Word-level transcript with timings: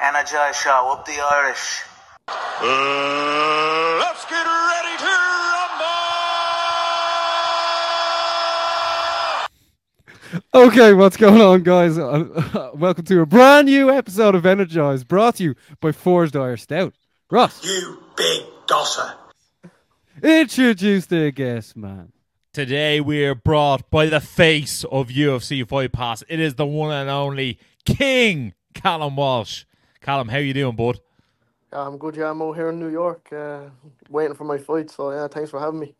Energize 0.00 0.56
show, 0.56 0.92
up 0.92 1.04
the 1.04 1.12
Irish. 1.20 1.82
Uh, 2.28 3.96
let's 4.00 4.24
get 4.26 4.44
ready 4.46 4.96
to 4.98 5.06
rumble! 10.54 10.68
Okay, 10.68 10.92
what's 10.94 11.16
going 11.16 11.40
on, 11.40 11.62
guys? 11.62 11.98
Uh, 11.98 12.70
welcome 12.74 13.04
to 13.06 13.20
a 13.22 13.26
brand 13.26 13.66
new 13.66 13.90
episode 13.90 14.34
of 14.36 14.46
Energize, 14.46 15.02
brought 15.02 15.34
to 15.36 15.42
you 15.44 15.54
by 15.80 15.90
Forged 15.92 16.36
Irish 16.36 16.62
Stout. 16.62 16.94
Ross, 17.30 17.64
You 17.64 18.02
big 18.16 18.42
dosser. 18.66 19.14
introduce 20.22 21.06
the 21.06 21.32
guest, 21.32 21.76
man. 21.76 22.12
Today 22.58 23.00
we 23.00 23.24
are 23.24 23.36
brought 23.36 23.88
by 23.88 24.06
the 24.06 24.18
face 24.18 24.82
of 24.90 25.10
UFC 25.10 25.64
Fight 25.64 25.92
Pass. 25.92 26.24
It 26.28 26.40
is 26.40 26.56
the 26.56 26.66
one 26.66 26.90
and 26.90 27.08
only 27.08 27.56
King 27.84 28.52
Callum 28.74 29.14
Walsh. 29.14 29.62
Callum, 30.00 30.26
how 30.26 30.38
you 30.38 30.52
doing, 30.52 30.74
bud? 30.74 30.98
Yeah, 31.72 31.86
I'm 31.86 31.98
good. 31.98 32.16
Yeah, 32.16 32.30
I'm 32.32 32.42
out 32.42 32.56
here 32.56 32.70
in 32.70 32.80
New 32.80 32.88
York, 32.88 33.32
uh, 33.32 33.66
waiting 34.10 34.34
for 34.34 34.42
my 34.42 34.58
fight. 34.58 34.90
So 34.90 35.12
yeah, 35.12 35.28
thanks 35.28 35.50
for 35.50 35.60
having 35.60 35.78
me. 35.78 35.94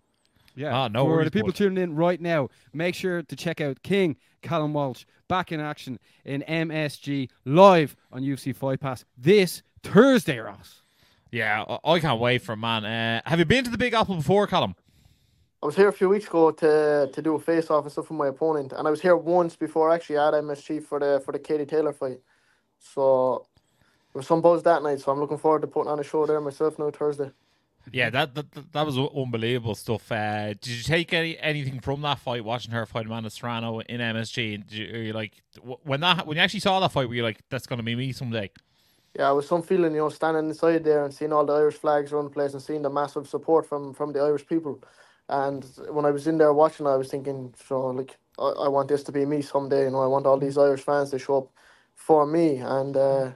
Yeah, 0.57 0.77
Ah, 0.77 0.89
no 0.89 1.05
for 1.05 1.11
worries, 1.11 1.27
the 1.27 1.31
people 1.31 1.51
bud. 1.51 1.55
tuning 1.55 1.81
in 1.81 1.95
right 1.95 2.21
now, 2.21 2.49
make 2.73 2.97
sure 2.97 3.23
to 3.23 3.37
check 3.37 3.61
out 3.61 3.85
King 3.85 4.17
Callum 4.43 4.73
Walsh 4.73 5.05
back 5.29 5.53
in 5.53 5.61
action 5.61 6.01
in 6.25 6.43
MSG 6.43 7.31
live 7.45 7.95
on 8.11 8.23
UFC 8.23 8.53
Fight 8.53 8.81
Pass 8.81 9.05
this 9.17 9.63
Thursday, 9.85 10.39
Ross. 10.39 10.83
Yeah, 11.31 11.63
I, 11.85 11.93
I 11.93 12.01
can't 12.01 12.19
wait 12.19 12.43
for 12.43 12.55
it, 12.55 12.57
man. 12.57 12.85
Uh, 12.85 13.21
have 13.27 13.39
you 13.39 13.45
been 13.45 13.63
to 13.63 13.71
the 13.71 13.79
Big 13.79 13.95
Apple 13.95 14.17
before, 14.17 14.49
Callum? 14.49 14.75
I 15.63 15.67
was 15.67 15.75
here 15.75 15.89
a 15.89 15.93
few 15.93 16.09
weeks 16.09 16.27
ago 16.27 16.53
to 16.53 17.11
to 17.13 17.23
do 17.23 17.35
a 17.35 17.39
face 17.39 17.69
off 17.71 17.85
and 17.85 17.93
stuff 17.93 18.11
with 18.11 18.19
my 18.19 18.29
opponent, 18.29 18.73
and 18.73 18.87
I 18.87 18.91
was 18.91 19.01
here 19.01 19.17
once 19.17 19.57
before 19.57 19.91
actually 19.93 20.19
at 20.19 20.35
MSG 20.35 20.85
for 20.85 21.01
the 21.01 21.21
for 21.25 21.33
the 21.33 21.39
Katie 21.39 21.67
Taylor 21.67 21.93
fight. 21.93 22.21
So 22.79 23.47
there 24.13 24.21
was 24.21 24.27
some 24.27 24.41
buzz 24.41 24.63
that 24.63 24.83
night. 24.83 25.01
So 25.01 25.11
I'm 25.11 25.19
looking 25.19 25.39
forward 25.39 25.63
to 25.63 25.67
putting 25.67 25.91
on 25.91 25.99
a 25.99 26.05
show 26.05 26.27
there 26.27 26.41
myself 26.41 26.79
now 26.79 26.91
Thursday. 26.91 27.33
Yeah, 27.91 28.11
that 28.11 28.35
that, 28.37 28.73
that- 28.73 28.87
was 28.87 28.99
unbelievable 28.99 29.75
stuff. 29.75 30.13
Uh, 30.13 30.49
did 30.49 30.69
you 30.69 30.83
take 30.83 31.13
any 31.13 31.37
anything 31.39 31.81
from 31.81 32.03
that 32.03 32.21
fight, 32.21 32.45
watching 32.45 32.71
her 32.73 32.87
fight 32.87 33.07
Amanda 33.07 33.31
Serrano 33.31 33.81
in 33.81 34.01
MSG? 34.01 34.71
You, 34.71 34.85
are 34.95 35.03
you 35.03 35.13
like 35.13 35.43
when 35.83 36.01
that 36.01 36.25
when 36.25 36.37
you 36.37 36.43
actually 36.43 36.61
saw 36.61 36.79
that 36.79 36.93
fight, 36.93 37.09
were 37.09 37.15
you 37.17 37.25
like, 37.25 37.41
"That's 37.51 37.67
gonna 37.67 37.83
be 37.83 37.97
me 37.97 38.13
someday"? 38.13 38.51
Yeah, 39.17 39.31
it 39.33 39.35
was 39.35 39.49
some 39.49 39.63
feeling, 39.63 39.93
you 39.93 39.99
know, 39.99 40.11
standing 40.11 40.49
inside 40.49 40.85
there 40.85 41.05
and 41.05 41.13
seeing 41.13 41.33
all 41.33 41.45
the 41.45 41.55
Irish 41.55 41.75
flags 41.75 42.13
around 42.13 42.25
the 42.27 42.31
place 42.31 42.53
and 42.53 42.63
seeing 42.63 42.83
the 42.83 42.91
massive 42.91 43.27
support 43.27 43.67
from 43.67 43.93
from 43.95 44.13
the 44.13 44.21
Irish 44.21 44.47
people. 44.47 44.81
And 45.29 45.65
when 45.91 46.05
I 46.05 46.11
was 46.11 46.27
in 46.27 46.39
there 46.39 46.53
watching, 46.53 46.87
I 46.87 46.97
was 46.97 47.11
thinking, 47.11 47.55
so 47.67 47.89
like, 47.89 48.17
I, 48.39 48.45
I 48.45 48.69
want 48.69 48.89
this 48.89 49.03
to 49.05 49.13
be 49.13 49.27
me 49.27 49.43
someday. 49.43 49.85
You 49.85 49.91
know, 49.91 50.03
I 50.03 50.07
want 50.07 50.27
all 50.27 50.39
these 50.39 50.57
Irish 50.59 50.83
fans 50.83 51.11
to 51.11 51.19
show 51.19 51.39
up 51.39 51.51
for 51.95 52.27
me. 52.27 52.57
And 52.57 52.97
uh, 52.97 53.33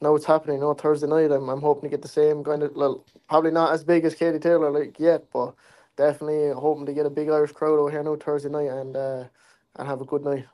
now 0.00 0.14
it's 0.14 0.24
happening. 0.24 0.56
You 0.56 0.62
know, 0.62 0.74
Thursday 0.74 1.06
night, 1.06 1.30
I'm 1.30 1.48
I'm 1.48 1.60
hoping 1.60 1.90
to 1.90 1.94
get 1.94 2.02
the 2.02 2.08
same 2.08 2.42
kind 2.44 2.62
of, 2.62 2.74
well, 2.74 3.04
probably 3.28 3.50
not 3.50 3.72
as 3.72 3.84
big 3.84 4.04
as 4.04 4.14
Katie 4.14 4.38
Taylor 4.38 4.70
like 4.70 4.98
yet, 4.98 5.24
but 5.32 5.54
definitely 5.96 6.50
hoping 6.52 6.86
to 6.86 6.94
get 6.94 7.06
a 7.06 7.10
big 7.10 7.28
Irish 7.28 7.52
crowd 7.52 7.78
over 7.78 7.90
here 7.90 8.02
now 8.02 8.16
Thursday 8.16 8.48
night 8.48 8.70
and 8.70 8.96
uh, 8.96 9.24
and 9.76 9.88
have 9.88 10.00
a 10.00 10.04
good 10.04 10.24
night. 10.24 10.46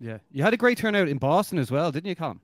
Yeah, 0.00 0.18
you 0.32 0.42
had 0.42 0.54
a 0.54 0.58
great 0.58 0.78
turnout 0.78 1.08
in 1.08 1.18
Boston 1.18 1.58
as 1.58 1.70
well, 1.70 1.92
didn't 1.92 2.08
you, 2.08 2.16
Callum? 2.16 2.40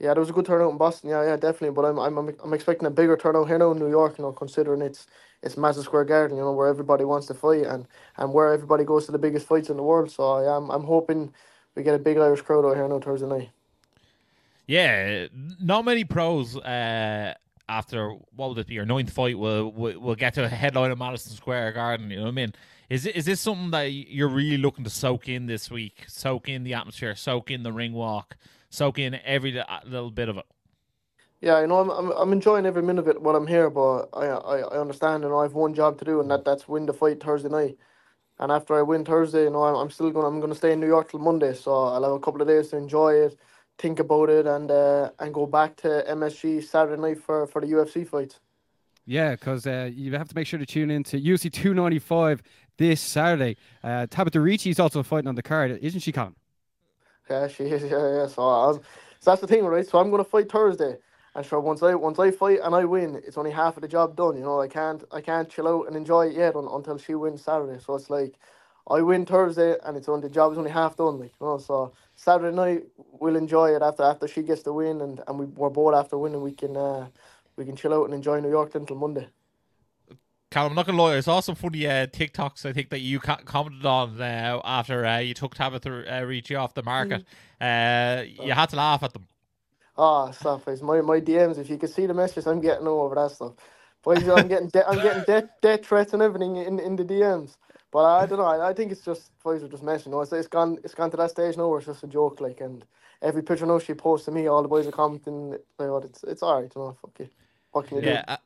Yeah, 0.00 0.14
there 0.14 0.20
was 0.20 0.30
a 0.30 0.32
good 0.32 0.46
turnout 0.46 0.70
in 0.70 0.78
Boston. 0.78 1.10
Yeah, 1.10 1.24
yeah, 1.24 1.36
definitely. 1.36 1.70
But 1.70 1.84
I'm, 1.84 1.98
I'm, 1.98 2.16
I'm, 2.42 2.54
expecting 2.54 2.86
a 2.86 2.90
bigger 2.90 3.16
turnout 3.16 3.48
here 3.48 3.58
now 3.58 3.72
in 3.72 3.78
New 3.78 3.90
York. 3.90 4.16
You 4.18 4.24
know, 4.24 4.32
considering 4.32 4.80
it's 4.80 5.06
it's 5.42 5.56
Madison 5.56 5.82
Square 5.82 6.04
Garden. 6.04 6.36
You 6.36 6.44
know, 6.44 6.52
where 6.52 6.68
everybody 6.68 7.04
wants 7.04 7.26
to 7.26 7.34
fight 7.34 7.66
and 7.66 7.86
and 8.16 8.32
where 8.32 8.52
everybody 8.52 8.84
goes 8.84 9.06
to 9.06 9.12
the 9.12 9.18
biggest 9.18 9.46
fights 9.46 9.70
in 9.70 9.76
the 9.76 9.82
world. 9.82 10.10
So 10.10 10.40
yeah, 10.40 10.56
I'm, 10.56 10.70
I'm 10.70 10.84
hoping 10.84 11.32
we 11.74 11.82
get 11.82 11.94
a 11.94 11.98
big 11.98 12.16
Irish 12.16 12.42
crowd 12.42 12.64
out 12.64 12.76
here 12.76 12.86
now 12.86 13.00
Thursday 13.00 13.26
night. 13.26 13.50
Yeah, 14.66 15.26
not 15.60 15.84
many 15.84 16.04
pros 16.04 16.56
uh, 16.56 17.34
after 17.68 18.10
what 18.36 18.50
would 18.50 18.58
it 18.58 18.66
be 18.68 18.74
your 18.74 18.86
ninth 18.86 19.10
fight 19.10 19.36
will 19.36 19.72
will, 19.72 19.98
will 19.98 20.14
get 20.14 20.34
to 20.34 20.44
a 20.44 20.48
headline 20.48 20.92
at 20.92 20.98
Madison 20.98 21.32
Square 21.32 21.72
Garden. 21.72 22.10
You 22.10 22.18
know 22.18 22.22
what 22.24 22.28
I 22.28 22.32
mean? 22.32 22.54
Is 22.88 23.04
it, 23.04 23.16
is 23.16 23.26
this 23.26 23.40
something 23.40 23.70
that 23.72 23.92
you're 23.92 24.28
really 24.28 24.56
looking 24.56 24.84
to 24.84 24.90
soak 24.90 25.28
in 25.28 25.46
this 25.46 25.70
week? 25.70 26.04
Soak 26.06 26.48
in 26.48 26.64
the 26.64 26.72
atmosphere, 26.72 27.14
soak 27.14 27.50
in 27.50 27.62
the 27.62 27.72
ring 27.72 27.92
walk, 27.92 28.36
soak 28.70 28.98
in 28.98 29.18
every 29.24 29.62
little 29.84 30.10
bit 30.10 30.28
of 30.28 30.38
it. 30.38 30.46
Yeah, 31.40 31.60
you 31.60 31.68
know, 31.68 31.78
I'm, 31.78 31.90
I'm, 31.90 32.10
I'm 32.12 32.32
enjoying 32.32 32.66
every 32.66 32.82
minute 32.82 33.02
of 33.02 33.08
it 33.08 33.22
while 33.22 33.36
I'm 33.36 33.46
here. 33.46 33.70
But 33.70 34.08
I, 34.12 34.26
I, 34.26 34.58
I 34.58 34.80
understand. 34.80 35.22
You 35.22 35.28
know, 35.28 35.38
I 35.38 35.44
have 35.44 35.54
one 35.54 35.74
job 35.74 35.98
to 35.98 36.04
do, 36.04 36.20
and 36.20 36.30
that 36.30 36.44
that's 36.44 36.66
win 36.66 36.86
the 36.86 36.92
fight 36.92 37.22
Thursday 37.22 37.48
night. 37.48 37.76
And 38.40 38.52
after 38.52 38.74
I 38.74 38.82
win 38.82 39.04
Thursday, 39.04 39.44
you 39.44 39.50
know, 39.50 39.62
I'm, 39.64 39.74
I'm 39.76 39.90
still 39.90 40.10
going. 40.10 40.26
I'm 40.26 40.40
going 40.40 40.52
to 40.52 40.58
stay 40.58 40.72
in 40.72 40.80
New 40.80 40.86
York 40.86 41.10
till 41.10 41.20
Monday. 41.20 41.54
So 41.54 41.72
I'll 41.72 42.02
have 42.02 42.12
a 42.12 42.18
couple 42.20 42.42
of 42.42 42.48
days 42.48 42.68
to 42.68 42.76
enjoy 42.76 43.14
it, 43.14 43.38
think 43.78 44.00
about 44.00 44.30
it, 44.30 44.46
and 44.46 44.70
uh, 44.70 45.10
and 45.20 45.32
go 45.32 45.46
back 45.46 45.76
to 45.76 46.04
MSG 46.08 46.64
Saturday 46.64 47.00
night 47.00 47.22
for 47.22 47.46
for 47.46 47.60
the 47.60 47.68
UFC 47.68 48.06
fights. 48.06 48.40
Yeah, 49.06 49.30
because 49.30 49.66
uh, 49.66 49.90
you 49.90 50.12
have 50.16 50.28
to 50.28 50.34
make 50.34 50.46
sure 50.46 50.58
to 50.58 50.66
tune 50.66 50.90
in 50.90 51.02
to 51.04 51.18
UFC 51.18 51.50
295 51.50 52.42
this 52.76 53.00
Saturday. 53.00 53.56
Uh, 53.82 54.06
Tabitha 54.06 54.38
Ricci 54.38 54.68
is 54.68 54.78
also 54.78 55.02
fighting 55.02 55.28
on 55.28 55.34
the 55.34 55.42
card, 55.42 55.78
isn't 55.80 56.00
she, 56.00 56.12
Callum? 56.12 56.36
Yeah, 57.30 57.48
she 57.48 57.64
is. 57.64 57.82
Yeah, 57.90 58.14
yeah. 58.22 58.26
So, 58.28 58.42
I'm, 58.42 58.74
so 59.20 59.32
that's 59.32 59.40
the 59.40 59.46
thing, 59.46 59.64
right? 59.64 59.86
So 59.86 59.98
I'm 59.98 60.10
gonna 60.10 60.24
fight 60.24 60.50
Thursday, 60.50 60.96
and 61.34 61.46
sure, 61.46 61.60
once 61.60 61.82
I 61.82 61.94
once 61.96 62.18
I 62.18 62.30
fight 62.32 62.60
and 62.62 62.74
I 62.74 62.84
win, 62.84 63.16
it's 63.26 63.38
only 63.38 63.50
half 63.52 63.76
of 63.76 63.82
the 63.82 63.88
job 63.88 64.16
done. 64.16 64.36
You 64.36 64.42
know, 64.44 64.60
I 64.60 64.68
can't 64.68 65.04
I 65.12 65.20
can't 65.22 65.48
chill 65.50 65.68
out 65.68 65.88
and 65.88 65.96
enjoy 65.96 66.28
it 66.28 66.34
yet 66.36 66.56
un, 66.56 66.68
until 66.70 66.98
she 66.98 67.14
wins 67.14 67.42
Saturday. 67.44 67.80
So 67.84 67.94
it's 67.96 68.10
like, 68.10 68.34
I 68.90 69.02
win 69.02 69.26
Thursday, 69.26 69.76
and 69.84 69.96
it's 69.96 70.08
only 70.08 70.28
the 70.28 70.34
job 70.34 70.52
is 70.52 70.58
only 70.58 70.70
half 70.72 70.96
done. 70.96 71.18
Like 71.20 71.32
you 71.40 71.46
know, 71.46 71.58
so 71.58 71.92
Saturday 72.16 72.56
night 72.56 72.84
we'll 73.20 73.36
enjoy 73.36 73.74
it 73.76 73.82
after 73.82 74.04
after 74.04 74.28
she 74.28 74.42
gets 74.42 74.62
the 74.64 74.72
win, 74.74 75.00
and 75.02 75.22
and 75.28 75.38
we 75.38 75.46
we're 75.46 75.70
both 75.70 75.94
after 75.94 76.18
winning. 76.18 76.42
We 76.42 76.52
can 76.52 76.76
uh 76.76 77.08
we 77.56 77.64
can 77.66 77.76
chill 77.76 77.94
out 77.94 78.06
and 78.06 78.14
enjoy 78.14 78.40
New 78.40 78.50
York 78.50 78.74
until 78.76 78.96
Monday. 78.96 79.28
Callum, 80.50 80.72
I'm 80.72 80.76
not 80.76 80.86
gonna 80.86 81.02
lie, 81.02 81.16
I 81.18 81.20
saw 81.20 81.40
some 81.40 81.56
funny 81.56 81.86
uh, 81.86 82.06
TikToks. 82.06 82.66
I 82.66 82.72
think 82.72 82.90
that 82.90 83.00
you 83.00 83.20
co- 83.20 83.36
commented 83.44 83.86
on 83.86 84.20
uh, 84.20 84.60
after 84.64 85.06
uh, 85.06 85.18
you 85.18 85.34
took 85.34 85.54
Tabitha 85.56 86.20
uh, 86.20 86.22
Ricci 86.24 86.54
off 86.56 86.74
the 86.74 86.84
market. 86.84 87.24
Uh, 87.60 88.24
you 88.26 88.52
had 88.52 88.70
to 88.70 88.76
laugh 88.76 89.02
at 89.02 89.12
them. 89.12 89.28
Ah, 89.96 90.32
stuff 90.32 90.68
is 90.68 90.82
my 90.82 91.02
my 91.02 91.20
DMs. 91.22 91.58
If 91.58 91.70
you 91.70 91.78
could 91.78 91.90
see 91.90 92.06
the 92.08 92.14
messages 92.14 92.48
I'm 92.48 92.60
getting 92.62 92.88
all 92.88 93.02
over 93.02 93.16
that 93.16 93.32
stuff, 93.32 93.54
boys, 94.04 94.28
I'm 94.28 94.48
getting 94.48 94.70
de- 94.70 94.88
I'm 94.88 95.00
getting 95.00 95.22
death 95.24 95.46
death 95.62 95.86
threats 95.86 96.14
and 96.14 96.22
everything 96.22 96.56
in, 96.56 96.80
in 96.80 96.96
the 96.96 97.04
DMs. 97.06 97.58
But 97.92 98.04
I 98.06 98.26
don't 98.26 98.40
know. 98.40 98.46
I, 98.46 98.70
I 98.70 98.74
think 98.74 98.92
it's 98.92 99.04
just 99.06 99.32
boys 99.44 99.62
are 99.62 99.68
just 99.68 99.84
messing. 99.84 100.12
Know, 100.12 100.22
it's, 100.22 100.34
it's 100.34 100.48
gone 100.48 100.78
it's 100.84 100.96
gone 100.96 101.12
to 101.12 101.18
that 101.18 101.30
stage 101.30 101.56
now 101.58 101.68
where 101.68 101.78
it's 101.78 101.86
just 101.88 102.04
a 102.04 102.08
joke. 102.08 102.42
Like, 102.42 102.60
and 102.60 102.84
every 103.22 103.44
picture 103.44 103.66
now 103.68 103.78
she 103.80 103.94
posts 103.94 104.26
to 104.26 104.32
me, 104.32 104.48
all 104.48 104.62
the 104.64 104.68
boys 104.68 104.88
are 104.88 104.92
commenting. 104.92 105.52
Like, 105.78 105.90
what 105.90 106.06
it's 106.06 106.24
it's 106.24 106.42
alright. 106.42 106.72
You 106.76 106.82
know, 106.82 106.98
fuck 107.02 107.20
you. 107.20 107.30
What 107.72 107.86
can 107.88 107.98
you 107.98 108.02
Yeah, 108.02 108.18
do? 108.18 108.24
I, 108.28 108.38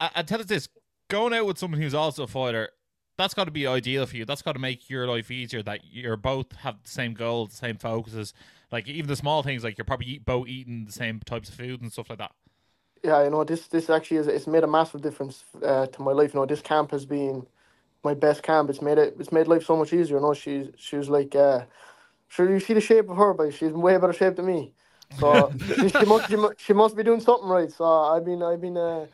I, 0.00 0.10
I 0.16 0.22
tell 0.24 0.40
us 0.40 0.46
this: 0.46 0.68
going 1.08 1.32
out 1.32 1.46
with 1.46 1.58
someone 1.58 1.80
who's 1.80 1.94
also 1.94 2.24
a 2.24 2.26
fighter, 2.26 2.70
that's 3.18 3.34
got 3.34 3.44
to 3.44 3.50
be 3.50 3.66
ideal 3.66 4.06
for 4.06 4.16
you. 4.16 4.24
That's 4.24 4.42
got 4.42 4.52
to 4.52 4.58
make 4.58 4.90
your 4.90 5.06
life 5.06 5.30
easier. 5.30 5.62
That 5.62 5.80
you're 5.84 6.16
both 6.16 6.52
have 6.56 6.82
the 6.82 6.90
same 6.90 7.14
goals, 7.14 7.50
the 7.50 7.56
same 7.56 7.76
focuses. 7.76 8.34
Like 8.70 8.88
even 8.88 9.08
the 9.08 9.16
small 9.16 9.42
things, 9.42 9.64
like 9.64 9.78
you're 9.78 9.84
probably 9.84 10.06
eat, 10.06 10.24
both 10.24 10.48
eating 10.48 10.84
the 10.84 10.92
same 10.92 11.20
types 11.20 11.48
of 11.48 11.54
food 11.54 11.80
and 11.82 11.92
stuff 11.92 12.10
like 12.10 12.18
that. 12.18 12.32
yeah, 13.02 13.22
you 13.24 13.30
know, 13.30 13.44
this 13.44 13.68
this 13.68 13.90
actually 13.90 14.18
is 14.18 14.26
it's 14.26 14.46
made 14.46 14.64
a 14.64 14.66
massive 14.66 15.00
difference 15.02 15.44
uh, 15.62 15.86
to 15.86 16.02
my 16.02 16.12
life. 16.12 16.34
You 16.34 16.40
know, 16.40 16.46
this 16.46 16.60
camp 16.62 16.90
has 16.90 17.06
been 17.06 17.46
my 18.04 18.14
best 18.14 18.42
camp. 18.42 18.70
It's 18.70 18.82
made 18.82 18.98
it 18.98 19.16
it's 19.18 19.32
made 19.32 19.46
life 19.48 19.64
so 19.64 19.76
much 19.76 19.92
easier. 19.92 20.16
You 20.16 20.22
know, 20.22 20.34
she's 20.34 20.68
she 20.76 20.96
was 20.96 21.08
like, 21.08 21.34
uh, 21.36 21.66
sure 22.28 22.50
you 22.50 22.60
see 22.60 22.74
the 22.74 22.80
shape 22.80 23.08
of 23.10 23.16
her, 23.16 23.34
but 23.34 23.54
she's 23.54 23.70
in 23.70 23.80
way 23.80 23.96
better 23.98 24.12
shape 24.12 24.36
than 24.36 24.46
me. 24.46 24.74
So 25.10 25.54
she, 25.78 25.88
she 25.90 26.04
must 26.04 26.28
she, 26.28 26.36
mu- 26.36 26.54
she 26.58 26.72
must 26.72 26.96
be 26.96 27.02
doing 27.04 27.20
something 27.20 27.48
right. 27.48 27.70
So 27.70 27.84
I've 27.84 28.24
been 28.24 28.42
I've 28.42 28.60
been 28.60 28.76
uh, 28.76 29.06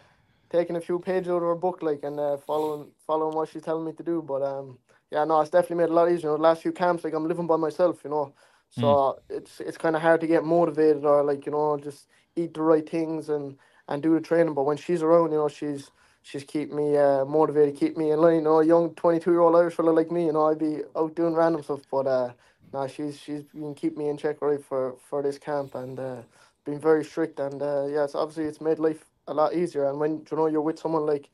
taking 0.53 0.77
a 0.77 0.83
few 0.83 1.01
pages 1.01 1.31
out 1.31 1.39
of 1.39 1.43
her 1.43 1.57
book, 1.57 1.83
like 1.83 2.05
and 2.05 2.21
uh, 2.21 2.39
following 2.39 2.93
following 3.07 3.37
what 3.37 3.51
she's 3.51 3.63
telling 3.63 3.87
me 3.87 3.93
to 3.95 4.05
do. 4.05 4.23
But 4.23 4.43
um, 4.43 4.79
yeah, 5.13 5.25
no, 5.25 5.41
it's 5.43 5.51
definitely 5.51 5.79
made 5.79 5.85
it 5.85 5.91
a 5.93 5.95
lot 5.95 6.09
easier. 6.11 6.21
You 6.23 6.29
know, 6.33 6.37
the 6.39 6.43
last 6.45 6.63
few 6.63 6.73
camps, 6.73 7.05
like 7.05 7.15
I'm 7.15 7.29
living 7.29 7.49
by 7.49 7.57
myself. 7.57 8.05
You 8.05 8.11
know, 8.11 8.35
so 8.71 9.21
it's 9.31 9.61
it's 9.61 9.79
kind 9.79 9.97
of 9.97 10.03
hard 10.03 10.21
to 10.23 10.29
get 10.29 10.45
motivated 10.45 11.05
or 11.07 11.25
like 11.25 11.47
you 11.47 11.53
know 11.53 11.79
just 11.79 12.09
eat 12.37 12.55
the 12.55 12.63
right 12.63 12.89
things 12.89 13.31
and 13.31 13.59
and 13.89 14.03
do 14.03 14.15
the 14.15 14.21
training. 14.21 14.55
But 14.55 14.65
when 14.65 14.77
she's 14.79 15.03
around, 15.03 15.33
you 15.33 15.39
know, 15.39 15.49
she's 15.49 15.91
she's 16.23 16.45
keep 16.45 16.73
me 16.73 16.97
uh, 16.97 17.25
motivated, 17.27 17.77
keep 17.77 17.97
me 17.97 18.13
in 18.13 18.21
line. 18.21 18.37
You 18.37 18.43
know, 18.43 18.61
a 18.61 18.67
young 18.67 18.95
twenty 18.95 19.21
two 19.21 19.33
year 19.33 19.41
old 19.41 19.57
Irish 19.57 19.75
fella 19.75 19.91
like 19.91 20.11
me, 20.13 20.27
you 20.27 20.33
know, 20.33 20.47
I'd 20.51 20.59
be 20.59 20.83
out 20.97 21.15
doing 21.17 21.35
random 21.35 21.63
stuff. 21.63 21.83
But 21.91 22.07
uh, 22.07 22.33
no, 22.73 22.87
she's 22.89 23.19
she's 23.21 23.43
been 23.45 23.75
keep 23.75 23.97
me 23.97 24.09
in 24.09 24.17
check 24.19 24.43
right 24.43 24.65
for 24.65 24.97
for 25.09 25.23
this 25.23 25.39
camp 25.39 25.75
and 25.75 25.99
uh, 26.01 26.23
been 26.65 26.81
very 26.81 27.05
strict. 27.05 27.41
And 27.41 27.63
uh, 27.63 27.87
yeah, 27.89 28.05
it's 28.05 28.15
obviously 28.15 28.45
it's 28.45 28.61
made 28.61 28.79
life 28.79 29.05
a 29.27 29.35
lot 29.35 29.55
easier. 29.55 29.89
And 29.89 29.99
when 29.99 30.25
you 30.31 30.37
know 30.37 30.47
you're 30.47 30.61
with 30.61 30.79
someone 30.79 31.07
like 31.07 31.31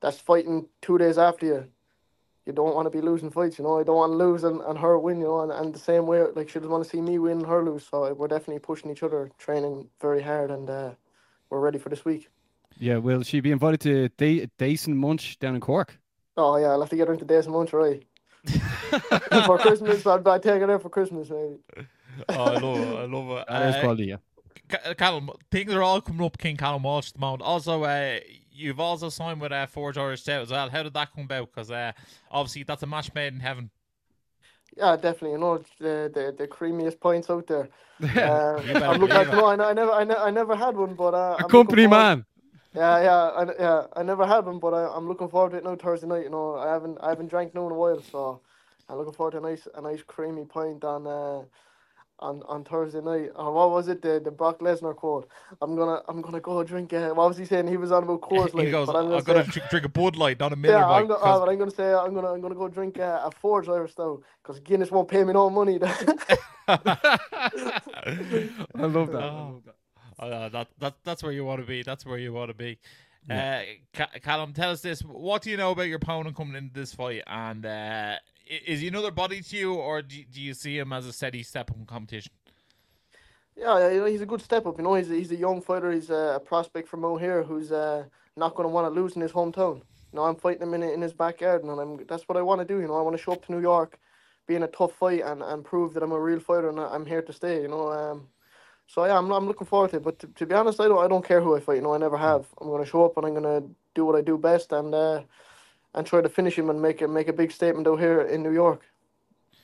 that's 0.00 0.18
fighting 0.18 0.68
two 0.82 0.98
days 0.98 1.18
after 1.18 1.46
you. 1.46 1.66
You 2.44 2.52
don't 2.52 2.74
want 2.76 2.86
to 2.86 2.96
be 2.96 3.04
losing 3.04 3.30
fights, 3.30 3.58
you 3.58 3.64
know. 3.64 3.80
I 3.80 3.82
don't 3.82 3.96
want 3.96 4.12
to 4.12 4.16
lose 4.16 4.44
and, 4.44 4.60
and 4.60 4.78
her 4.78 4.98
win, 4.98 5.18
you 5.18 5.24
know. 5.24 5.40
And, 5.40 5.50
and 5.50 5.74
the 5.74 5.80
same 5.80 6.06
way, 6.06 6.22
like 6.36 6.48
she 6.48 6.60
doesn't 6.60 6.70
want 6.70 6.84
to 6.84 6.88
see 6.88 7.00
me 7.00 7.18
win 7.18 7.38
and 7.38 7.46
her 7.46 7.64
lose. 7.64 7.88
So 7.90 8.12
we're 8.14 8.28
definitely 8.28 8.60
pushing 8.60 8.90
each 8.90 9.02
other, 9.02 9.30
training 9.38 9.88
very 10.00 10.22
hard, 10.22 10.52
and 10.52 10.70
uh, 10.70 10.90
we're 11.50 11.58
ready 11.58 11.78
for 11.78 11.88
this 11.88 12.04
week. 12.04 12.28
Yeah, 12.78 12.98
will 12.98 13.22
she 13.22 13.40
be 13.40 13.50
invited 13.50 13.80
to 13.80 14.08
da- 14.10 14.46
Dason 14.58 14.96
Munch 14.96 15.38
down 15.40 15.56
in 15.56 15.60
Cork? 15.60 15.98
Oh 16.36 16.56
yeah, 16.56 16.68
I'll 16.68 16.80
have 16.80 16.90
to 16.90 16.96
get 16.96 17.08
her 17.08 17.14
into 17.14 17.24
days 17.24 17.46
and 17.46 17.54
months, 17.54 17.72
right? 17.72 18.04
for 18.46 19.58
Christmas, 19.58 20.06
I'd, 20.06 20.28
I'd 20.28 20.42
take 20.42 20.62
it 20.62 20.70
out 20.70 20.82
for 20.82 20.90
Christmas, 20.90 21.30
maybe. 21.30 21.56
oh, 22.28 22.34
I 22.44 22.58
love 22.58 22.76
it. 22.76 22.96
I 22.96 23.04
love 23.06 23.38
it. 23.38 23.46
That 23.48 23.68
is 23.70 23.76
Uh, 23.76 23.80
quality, 23.80 24.04
yeah. 24.04 24.16
Ca- 24.68 24.94
Callum, 24.94 25.30
things 25.50 25.72
are 25.72 25.82
all 25.82 26.00
coming 26.00 26.24
up 26.24 26.38
King 26.38 26.56
Callum 26.56 26.82
Walsh 26.82 27.08
at 27.08 27.14
the 27.14 27.20
moment. 27.20 27.42
Also, 27.42 27.84
uh, 27.84 28.18
you've 28.52 28.80
also 28.80 29.08
signed 29.08 29.40
with 29.40 29.52
uh, 29.52 29.66
Forged 29.66 29.98
Irish 29.98 30.22
Stout 30.22 30.42
as 30.42 30.50
well. 30.50 30.70
How 30.70 30.82
did 30.82 30.94
that 30.94 31.12
come 31.14 31.24
about? 31.24 31.52
Because 31.52 31.70
uh, 31.70 31.92
obviously 32.30 32.62
that's 32.64 32.82
a 32.82 32.86
match 32.86 33.12
made 33.14 33.32
in 33.32 33.40
heaven. 33.40 33.70
Yeah, 34.76 34.96
definitely. 34.96 35.32
You 35.32 35.38
know, 35.38 35.54
it's 35.54 35.70
the 35.78 36.10
the, 36.12 36.34
the 36.36 36.48
creamiest 36.48 37.00
points 37.00 37.30
out 37.30 37.46
there. 37.46 37.68
Uh, 38.20 38.62
I'm 38.84 38.98
looking 39.00 39.16
at, 39.16 39.26
believe 39.26 39.30
you 39.30 39.36
know, 39.36 39.46
I, 39.46 39.70
I 39.70 39.72
never, 39.72 39.90
I, 39.92 40.04
ne- 40.04 40.14
I 40.14 40.30
never 40.30 40.54
had 40.54 40.76
one, 40.76 40.94
but 40.94 41.14
uh, 41.14 41.36
A 41.38 41.44
I'm 41.44 41.48
company 41.48 41.86
man. 41.86 42.26
Yeah, 42.74 43.00
yeah, 43.02 43.16
I, 43.28 43.44
yeah. 43.58 43.86
I 43.94 44.02
never 44.02 44.26
had 44.26 44.44
one, 44.44 44.58
but 44.58 44.74
I, 44.74 44.94
I'm 44.94 45.08
looking 45.08 45.28
forward 45.30 45.52
to 45.52 45.56
it 45.58 45.64
now 45.64 45.76
Thursday 45.76 46.06
night. 46.06 46.24
You 46.24 46.30
know, 46.30 46.56
I 46.56 46.72
haven't, 46.72 46.98
I 47.00 47.08
haven't 47.08 47.28
drank 47.28 47.54
no 47.54 47.66
in 47.66 47.72
a 47.72 47.74
while, 47.76 48.02
so 48.02 48.42
I'm 48.88 48.98
looking 48.98 49.14
forward 49.14 49.32
to 49.32 49.38
a 49.38 49.40
nice, 49.40 49.66
a 49.74 49.80
nice 49.80 50.02
creamy 50.02 50.44
pint 50.44 50.84
on, 50.84 51.06
uh, 51.06 51.44
on, 52.20 52.42
on 52.48 52.64
Thursday 52.64 53.00
night. 53.00 53.30
Uh, 53.38 53.50
what 53.50 53.70
was 53.70 53.88
it? 53.88 54.02
The 54.02 54.20
the 54.24 54.30
Brock 54.30 54.60
Lesnar 54.60 54.94
quote. 54.96 55.28
I'm 55.60 55.76
gonna, 55.76 56.02
I'm 56.08 56.20
gonna 56.22 56.40
go 56.40 56.62
drink. 56.64 56.92
Uh, 56.92 57.10
what 57.10 57.28
was 57.28 57.36
he 57.36 57.44
saying? 57.44 57.66
He 57.68 57.76
was 57.76 57.92
on 57.92 58.04
about 58.04 58.20
Coors 58.22 58.50
he 58.52 58.58
Light, 58.58 58.70
goes, 58.70 58.86
but 58.86 58.96
I'm 58.96 59.12
I've 59.12 59.24
gonna 59.24 59.44
got 59.44 59.52
say, 59.54 59.60
to 59.60 59.68
drink 59.68 59.84
a 59.86 59.88
Bud 59.88 60.16
Light, 60.16 60.40
not 60.40 60.52
a 60.52 60.56
Miller 60.64 60.74
yeah, 60.78 60.86
Lite. 60.86 61.00
I'm, 61.02 61.06
go, 61.08 61.14
'cause- 61.16 61.24
uh, 61.24 61.44
but 61.44 61.48
I'm 61.50 61.58
gonna 61.58 61.70
say 61.70 61.92
I'm 61.92 62.14
gonna, 62.14 62.32
I'm 62.32 62.40
gonna 62.40 62.54
go 62.54 62.68
drink 62.68 62.98
uh, 62.98 63.20
a 63.24 63.30
Forged 63.30 63.68
Irish 63.68 63.92
Stout 63.92 64.22
because 64.42 64.60
Guinness 64.60 64.90
won't 64.90 65.08
pay 65.08 65.24
me 65.24 65.32
no 65.32 65.50
money. 65.50 65.78
I 66.68 66.78
love 68.76 69.12
that. 69.12 69.22
I 69.22 69.28
Oh. 69.28 69.52
love 69.52 69.62
that. 69.64 69.74
Uh, 70.18 70.48
that, 70.48 70.68
that 70.78 70.94
that's 71.04 71.22
where 71.22 71.32
you 71.32 71.44
want 71.44 71.60
to 71.60 71.66
be. 71.66 71.82
That's 71.82 72.06
where 72.06 72.18
you 72.18 72.32
want 72.32 72.48
to 72.50 72.54
be. 72.54 72.78
Uh, 73.28 73.62
Callum, 74.22 74.52
tell 74.54 74.70
us 74.70 74.80
this: 74.80 75.00
What 75.00 75.42
do 75.42 75.50
you 75.50 75.56
know 75.56 75.72
about 75.72 75.88
your 75.88 75.96
opponent 75.96 76.36
coming 76.36 76.54
into 76.54 76.72
this 76.72 76.94
fight? 76.94 77.22
And 77.26 77.66
uh, 77.66 77.68
i- 77.68 78.18
is 78.46 78.80
he 78.80 78.88
another 78.88 79.10
body 79.10 79.40
to 79.40 79.56
you, 79.56 79.74
or 79.74 80.02
do, 80.02 80.22
do 80.32 80.40
you 80.40 80.54
see 80.54 80.78
him 80.78 80.92
as 80.92 81.06
a 81.06 81.12
steady 81.12 81.42
step 81.42 81.70
up 81.70 81.76
in 81.76 81.86
competition? 81.86 82.32
Yeah, 83.56 83.90
you 83.90 84.00
know, 84.00 84.06
he's 84.06 84.20
a 84.20 84.26
good 84.26 84.42
step 84.42 84.66
up. 84.66 84.76
You 84.76 84.84
know, 84.84 84.94
he's 84.94 85.10
a, 85.10 85.14
he's 85.14 85.32
a 85.32 85.36
young 85.36 85.62
fighter. 85.62 85.90
He's 85.90 86.10
a, 86.10 86.40
prospect 86.44 86.88
from 86.88 87.04
out 87.04 87.20
here 87.20 87.42
who's 87.42 87.72
uh, 87.72 88.04
not 88.36 88.54
going 88.54 88.68
to 88.68 88.72
want 88.72 88.86
to 88.92 89.00
lose 89.00 89.16
in 89.16 89.22
his 89.22 89.32
hometown. 89.32 89.76
You 89.76 89.82
know, 90.14 90.24
I'm 90.24 90.36
fighting 90.36 90.62
him 90.62 90.74
in 90.74 90.82
in 90.82 91.00
his 91.00 91.12
backyard, 91.12 91.64
and 91.64 91.80
I'm 91.80 92.06
that's 92.06 92.28
what 92.28 92.36
I 92.36 92.42
want 92.42 92.60
to 92.60 92.66
do. 92.66 92.80
You 92.80 92.86
know, 92.86 92.96
I 92.96 93.02
want 93.02 93.16
to 93.16 93.22
show 93.22 93.32
up 93.32 93.44
to 93.46 93.52
New 93.52 93.60
York, 93.60 93.98
be 94.46 94.54
in 94.54 94.62
a 94.62 94.68
tough 94.68 94.92
fight, 94.92 95.22
and, 95.24 95.42
and 95.42 95.64
prove 95.64 95.94
that 95.94 96.02
I'm 96.02 96.12
a 96.12 96.20
real 96.20 96.40
fighter 96.40 96.68
and 96.68 96.78
I'm 96.78 97.06
here 97.06 97.22
to 97.22 97.32
stay. 97.32 97.62
You 97.62 97.68
know, 97.68 97.90
um, 97.90 98.28
so 98.86 99.04
yeah, 99.04 99.18
I'm 99.18 99.30
I'm 99.32 99.46
looking 99.46 99.66
forward 99.66 99.90
to 99.90 99.96
it. 99.96 100.04
But 100.04 100.18
to, 100.20 100.26
to 100.26 100.46
be 100.46 100.54
honest, 100.54 100.80
I 100.80 100.88
don't 100.88 101.02
I 101.02 101.08
don't 101.08 101.26
care 101.26 101.40
who 101.40 101.56
I 101.56 101.60
fight. 101.60 101.76
You 101.76 101.82
know, 101.82 101.94
I 101.94 101.98
never 101.98 102.18
have. 102.18 102.46
I'm 102.60 102.68
going 102.68 102.84
to 102.84 102.90
show 102.90 103.04
up 103.04 103.16
and 103.16 103.26
I'm 103.26 103.34
going 103.34 103.62
to 103.62 103.68
do 103.94 104.04
what 104.04 104.16
I 104.16 104.20
do 104.20 104.36
best 104.38 104.72
and 104.72 104.94
uh, 104.94 105.22
and 105.96 106.06
try 106.06 106.20
to 106.20 106.28
finish 106.28 106.56
him 106.56 106.70
and 106.70 106.80
make 106.80 107.00
a 107.02 107.08
make 107.08 107.28
a 107.28 107.32
big 107.32 107.50
statement 107.50 107.86
out 107.88 107.98
here 107.98 108.20
in 108.20 108.42
New 108.42 108.52
York. 108.52 108.82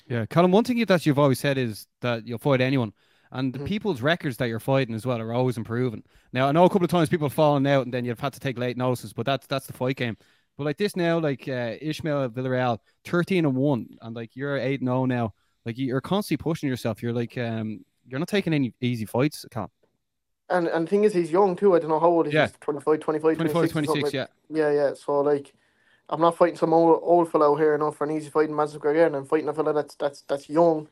Yeah, 0.09 0.27
Callum. 0.27 0.51
One 0.51 0.65
thing 0.65 0.85
that 0.85 1.07
you've 1.07 1.19
always 1.19 1.39
said 1.39 1.59
is 1.59 1.87
that 2.01 2.27
you'll 2.27 2.39
fight 2.39 2.61
anyone, 2.61 2.93
and 3.31 3.53
the 3.53 3.61
Mhm. 3.61 3.67
people's 3.67 4.03
records 4.03 4.39
that 4.39 4.49
you're 4.49 4.59
fighting 4.61 4.95
as 4.95 5.07
well 5.07 5.21
are 5.21 5.33
always 5.33 5.57
improving. 5.57 6.03
Now, 6.33 6.49
I 6.49 6.53
know 6.53 6.65
a 6.65 6.69
couple 6.69 6.85
of 6.85 6.91
times 6.91 7.09
people 7.09 7.27
have 7.29 7.35
fallen 7.35 7.67
out, 7.67 7.85
and 7.85 7.95
then 7.95 8.05
you've 8.05 8.19
had 8.19 8.33
to 8.33 8.41
take 8.41 8.59
late 8.59 8.77
notices, 8.77 9.13
but 9.13 9.27
that's 9.27 9.47
that's 9.47 9.67
the 9.67 9.73
fight 9.75 9.97
game. 9.97 10.17
But 10.57 10.65
like 10.65 10.77
this 10.79 10.97
now, 10.97 11.19
like 11.19 11.49
uh, 11.49 11.77
Ismael 11.81 12.29
Villarreal, 12.31 12.79
thirteen 13.05 13.45
and 13.45 13.55
one, 13.57 13.87
and 14.01 14.17
like 14.17 14.35
you're 14.35 14.57
eight 14.57 14.81
and 14.81 14.89
zero 14.89 15.05
now. 15.05 15.35
Like 15.65 15.79
you're 15.79 16.01
constantly 16.01 16.43
pushing 16.43 16.69
yourself. 16.69 17.03
You're 17.03 17.13
like 17.13 17.39
um, 17.39 17.85
you're 18.09 18.19
not 18.19 18.29
taking 18.29 18.53
any 18.53 18.75
easy 18.81 19.05
fights, 19.05 19.47
Callum. 19.51 19.71
And 20.51 20.67
and 20.69 20.87
the 20.87 20.91
thing 20.91 21.05
is, 21.05 21.15
he's 21.15 21.31
young 21.31 21.55
too. 21.57 21.75
I 21.75 21.79
don't 21.79 21.89
know 21.89 22.01
how 22.01 22.09
old 22.09 22.27
he 22.27 22.33
Yeah. 22.33 22.47
is. 22.47 22.53
25, 22.61 23.01
25, 23.01 23.37
25, 23.37 23.53
26, 23.53 23.73
26, 23.73 24.13
yeah. 24.13 24.27
Yeah, 24.51 24.71
yeah. 24.73 24.95
So 24.95 25.21
like, 25.21 25.55
I'm 26.13 26.23
not 26.23 26.39
fighting 26.39 26.59
some 26.59 26.75
old 26.75 27.01
old 27.03 27.33
fellow 27.33 27.57
here, 27.57 27.73
you 27.75 27.79
know, 27.81 27.93
for 27.93 28.05
an 28.05 28.13
easy 28.13 28.31
fight 28.31 28.51
in 28.51 28.57
Madison 28.57 28.81
Square 28.81 28.95
Garden. 28.97 29.17
I'm 29.17 29.27
fighting 29.27 29.49
a 29.51 29.55
fellow 29.55 29.75
that's 29.75 29.97
that's 29.97 30.23
that's 30.23 30.51
young, 30.51 30.89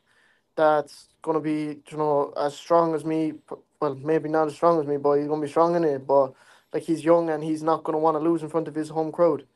that's 0.57 1.09
gonna 1.23 1.41
be 1.41 1.83
you 1.91 1.99
know 1.99 2.35
as 2.39 2.57
strong 2.57 2.95
as 2.95 3.05
me. 3.05 3.35
Well, 3.81 3.97
maybe 3.97 4.31
not 4.31 4.49
as 4.49 4.55
strong 4.55 4.81
as 4.81 4.87
me, 4.89 4.99
but 4.99 5.15
he's 5.15 5.29
gonna 5.29 5.43
be 5.43 5.49
strong 5.49 5.77
in 5.77 5.85
it. 5.85 6.07
But 6.07 6.35
like 6.75 6.85
he's 6.85 7.05
young 7.05 7.31
and 7.31 7.45
he's 7.45 7.63
not 7.63 7.85
gonna 7.85 7.99
want 7.99 8.17
to 8.17 8.21
lose 8.21 8.43
in 8.43 8.51
front 8.51 8.69
of 8.69 8.77
his 8.77 8.91
home 8.91 9.13
crowd. 9.13 9.47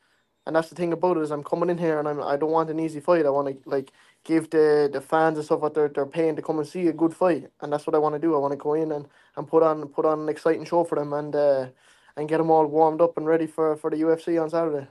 And 0.47 0.55
that's 0.55 0.69
the 0.69 0.75
thing 0.75 0.93
about 0.93 1.17
it 1.17 1.23
is 1.23 1.31
I'm 1.31 1.43
coming 1.43 1.69
in 1.71 1.79
here 1.79 1.99
and 1.99 2.07
I'm 2.07 2.23
I 2.23 2.37
don't 2.37 2.51
want 2.51 2.71
an 2.71 2.79
easy 2.81 3.01
fight. 3.01 3.25
I 3.27 3.31
want 3.31 3.49
to 3.49 3.69
like 3.69 3.91
give 4.25 4.51
the 4.51 4.89
the 4.93 5.01
fans 5.01 5.37
and 5.37 5.45
stuff 5.45 5.61
what 5.61 5.75
they're 5.75 5.89
they're 5.89 6.05
paying 6.07 6.35
to 6.37 6.43
come 6.43 6.59
and 6.59 6.67
see 6.67 6.87
a 6.89 6.93
good 6.93 7.15
fight, 7.15 7.49
and 7.61 7.73
that's 7.73 7.87
what 7.87 7.95
I 7.95 7.99
want 7.99 8.15
to 8.15 8.19
do. 8.19 8.35
I 8.35 8.39
want 8.39 8.53
to 8.53 8.57
go 8.57 8.75
in 8.75 8.91
and, 8.93 9.07
and 9.37 9.47
put 9.47 9.63
on 9.63 9.87
put 9.89 10.05
on 10.05 10.21
an 10.21 10.29
exciting 10.29 10.65
show 10.65 10.83
for 10.85 10.95
them 10.95 11.13
and 11.13 11.35
uh, 11.35 11.67
and 12.17 12.29
get 12.29 12.37
them 12.39 12.51
all 12.51 12.67
warmed 12.67 13.01
up 13.01 13.17
and 13.17 13.27
ready 13.27 13.47
for, 13.47 13.77
for 13.77 13.89
the 13.91 13.97
UFC 13.97 14.41
on 14.41 14.49
Saturday. 14.49 14.87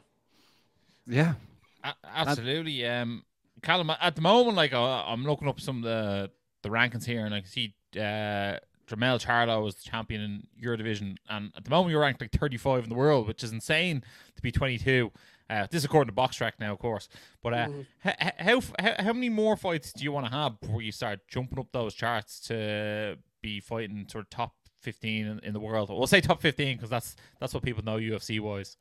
Yeah, 1.06 1.34
A- 1.82 1.94
absolutely. 2.04 2.86
Um, 2.86 3.24
Callum, 3.62 3.90
at 3.90 4.14
the 4.14 4.20
moment, 4.22 4.56
like 4.56 4.72
uh, 4.72 5.04
I'm 5.06 5.24
looking 5.24 5.48
up 5.48 5.60
some 5.60 5.78
of 5.78 5.82
the 5.84 6.30
the 6.62 6.68
rankings 6.70 7.04
here, 7.04 7.24
and 7.26 7.34
I 7.34 7.40
can 7.40 7.48
see 7.48 7.74
uh, 7.96 8.58
Jermell 8.86 9.20
Charlo 9.22 9.62
was 9.62 9.74
the 9.76 9.88
champion 9.90 10.20
in 10.22 10.46
your 10.56 10.76
division, 10.76 11.16
and 11.28 11.52
at 11.56 11.64
the 11.64 11.70
moment 11.70 11.90
you're 11.92 12.00
ranked 12.00 12.20
like 12.20 12.32
35 12.32 12.84
in 12.84 12.88
the 12.88 12.94
world, 12.94 13.26
which 13.26 13.42
is 13.42 13.52
insane 13.52 14.02
to 14.36 14.42
be 14.42 14.50
22. 14.52 15.10
Uh, 15.50 15.66
this 15.70 15.78
is 15.80 15.84
according 15.84 16.14
to 16.14 16.20
BoxRec 16.20 16.52
now, 16.58 16.72
of 16.72 16.78
course. 16.78 17.08
But 17.42 17.52
uh, 17.54 17.66
Mhm. 17.68 17.86
h- 18.04 18.14
h- 18.20 18.32
how, 18.38 18.56
f- 18.58 18.72
how 18.78 18.94
how 19.04 19.12
many 19.12 19.28
more 19.28 19.56
fights 19.56 19.92
do 19.92 20.02
you 20.04 20.10
want 20.12 20.26
to 20.26 20.32
have 20.32 20.58
before 20.60 20.80
you 20.82 20.90
start 20.92 21.20
jumping 21.28 21.58
up 21.58 21.68
those 21.72 21.94
charts 21.94 22.40
to 22.48 23.18
be 23.42 23.60
fighting 23.60 24.06
sort 24.10 24.24
of 24.24 24.30
top 24.30 24.54
15 24.80 25.26
in, 25.26 25.38
in 25.40 25.52
the 25.52 25.60
world? 25.60 25.90
We'll 25.90 26.06
say 26.06 26.20
top 26.22 26.40
15 26.40 26.76
because 26.76 26.88
that's 26.90 27.14
that's 27.40 27.52
what 27.52 27.62
people 27.62 27.84
know 27.84 27.96
UFC 27.98 28.40
wise. 28.40 28.76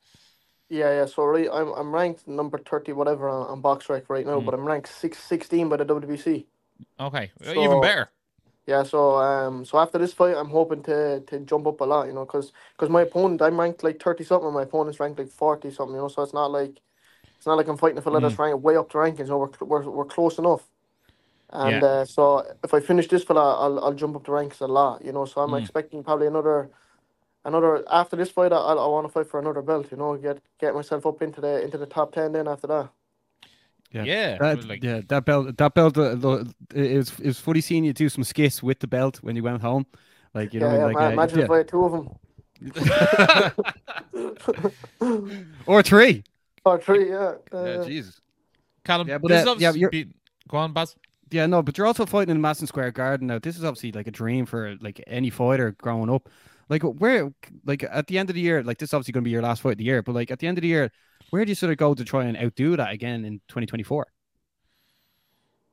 Yeah, 0.68 0.90
yeah. 0.90 1.06
So 1.06 1.24
right, 1.24 1.48
I'm 1.52 1.68
I'm 1.72 1.92
ranked 1.94 2.26
number 2.26 2.58
thirty 2.58 2.92
whatever 2.92 3.28
on, 3.28 3.46
on 3.48 3.62
BoxRec 3.62 4.04
right 4.08 4.26
now, 4.26 4.40
Mm. 4.40 4.46
but 4.46 4.54
I'm 4.54 4.64
ranked 4.66 4.88
six, 4.88 5.18
16 5.18 5.68
by 5.68 5.76
the 5.76 5.84
WBC. 5.84 6.46
Okay, 6.98 7.30
even 7.42 7.80
better. 7.80 8.10
Yeah, 8.66 8.82
so 8.82 9.16
um, 9.16 9.64
so 9.66 9.78
after 9.78 9.98
this 9.98 10.14
fight, 10.14 10.36
I'm 10.36 10.48
hoping 10.48 10.82
to 10.84 11.20
to 11.20 11.40
jump 11.40 11.66
up 11.66 11.80
a 11.80 11.84
lot, 11.84 12.06
you 12.06 12.14
know, 12.14 12.24
because 12.24 12.52
cause 12.78 12.88
my 12.88 13.02
opponent, 13.02 13.42
I'm 13.42 13.60
ranked 13.60 13.84
like 13.84 14.02
thirty 14.02 14.24
something, 14.24 14.46
and 14.46 14.54
my 14.54 14.62
opponent's 14.62 14.98
ranked 15.00 15.18
like 15.18 15.28
forty 15.30 15.70
something, 15.70 15.94
you 15.94 16.00
know. 16.00 16.08
So 16.08 16.22
it's 16.22 16.32
not 16.34 16.50
like 16.50 16.80
it's 17.36 17.46
not 17.46 17.56
like 17.58 17.68
I'm 17.68 17.76
fighting 17.76 17.98
a 17.98 18.02
fella 18.02 18.20
that's 18.22 18.38
ranked 18.38 18.62
way 18.62 18.76
up 18.76 18.90
the 18.90 18.98
rankings. 18.98 19.18
You 19.20 19.26
know, 19.26 19.38
we're 19.38 19.52
cl- 19.52 19.68
we're, 19.68 19.90
we're 19.90 20.04
close 20.06 20.38
enough. 20.38 20.68
And 21.50 21.82
Yeah. 21.82 21.88
uh, 21.88 22.04
so 22.06 22.44
if 22.64 22.74
I 22.74 22.80
finish 22.80 23.08
this 23.08 23.24
fella, 23.24 23.56
I'll 23.60 23.84
I'll 23.84 23.94
jump 23.94 24.16
up 24.16 24.24
the 24.24 24.32
ranks 24.32 24.60
a 24.60 24.66
lot, 24.66 25.04
you 25.04 25.12
know. 25.12 25.26
So 25.26 25.42
I'm 25.42 25.50
Mm. 25.50 25.60
expecting 25.60 26.02
probably 26.02 26.26
another 26.26 26.70
another 27.44 27.84
after 27.90 28.16
this 28.16 28.30
fight. 28.30 28.52
I 28.52 28.56
I, 28.56 28.74
I 28.74 28.86
want 28.88 29.06
to 29.06 29.12
fight 29.12 29.26
for 29.28 29.38
another 29.40 29.62
belt, 29.62 29.88
you 29.90 29.96
know, 29.96 30.16
get 30.16 30.40
get 30.60 30.74
myself 30.74 31.06
up 31.06 31.22
into 31.22 31.40
the 31.40 31.62
into 31.62 31.78
the 31.78 31.86
top 31.86 32.12
ten. 32.12 32.32
Then 32.32 32.48
after 32.48 32.66
that. 32.68 32.90
Yeah. 33.92 34.02
Yeah, 34.04 34.38
that, 34.38 34.64
like- 34.64 34.82
yeah, 34.82 35.02
that 35.08 35.24
belt, 35.24 35.56
that 35.56 35.74
belt, 35.74 35.96
uh, 35.96 36.14
lo- 36.14 36.44
it 36.74 36.96
was 36.96 37.12
it 37.20 37.26
was 37.26 37.38
funny 37.38 37.60
seeing 37.60 37.84
you 37.84 37.92
do 37.92 38.08
some 38.08 38.24
skits 38.24 38.60
with 38.60 38.80
the 38.80 38.88
belt 38.88 39.18
when 39.22 39.36
you 39.36 39.42
went 39.44 39.62
home, 39.62 39.86
like 40.34 40.52
you 40.52 40.58
know, 40.58 40.66
yeah, 40.72 40.78
yeah, 40.78 40.84
like 40.86 40.94
ma- 40.94 41.06
uh, 41.06 41.10
imagine 41.10 41.38
yeah. 41.38 41.44
if 41.44 41.50
I 41.52 41.56
had 41.58 41.68
two 41.68 41.84
of 41.84 41.92
them. 41.92 42.08
or 45.66 45.82
three. 45.82 46.24
or 46.64 46.80
three, 46.80 47.10
yeah. 47.10 47.34
Uh, 47.52 47.64
Yeah, 47.64 47.84
Jesus. 47.84 48.20
Callum, 48.84 49.06
Yeah, 49.08 49.18
but, 49.18 49.28
this 49.28 49.42
is 49.42 49.48
uh, 49.48 49.54
yeah, 49.58 49.72
you're- 49.72 49.90
been- 49.90 50.14
go 50.48 50.56
on, 50.58 50.72
Baz. 50.72 50.96
Yeah, 51.30 51.46
no, 51.46 51.62
but 51.62 51.76
you're 51.78 51.86
also 51.86 52.04
fighting 52.06 52.34
in 52.34 52.40
Madison 52.40 52.66
Square 52.66 52.92
Garden 52.92 53.26
now. 53.28 53.38
This 53.38 53.56
is 53.56 53.64
obviously 53.64 53.92
like 53.92 54.06
a 54.06 54.10
dream 54.12 54.44
for 54.46 54.76
like 54.80 55.02
any 55.06 55.30
fighter 55.30 55.72
growing 55.80 56.10
up. 56.10 56.28
Like 56.68 56.82
where, 56.82 57.30
like 57.64 57.84
at 57.84 58.06
the 58.06 58.18
end 58.18 58.30
of 58.30 58.34
the 58.34 58.40
year, 58.40 58.62
like 58.62 58.78
this 58.78 58.90
is 58.90 58.94
obviously 58.94 59.12
going 59.12 59.24
to 59.24 59.28
be 59.28 59.32
your 59.32 59.42
last 59.42 59.62
fight 59.62 59.72
of 59.72 59.78
the 59.78 59.84
year, 59.84 60.02
but 60.02 60.14
like 60.14 60.30
at 60.30 60.38
the 60.38 60.46
end 60.46 60.58
of 60.58 60.62
the 60.62 60.68
year, 60.68 60.90
where 61.30 61.44
do 61.44 61.50
you 61.50 61.54
sort 61.54 61.72
of 61.72 61.78
go 61.78 61.94
to 61.94 62.04
try 62.04 62.24
and 62.24 62.36
outdo 62.36 62.76
that 62.76 62.92
again 62.92 63.24
in 63.24 63.40
2024? 63.48 64.06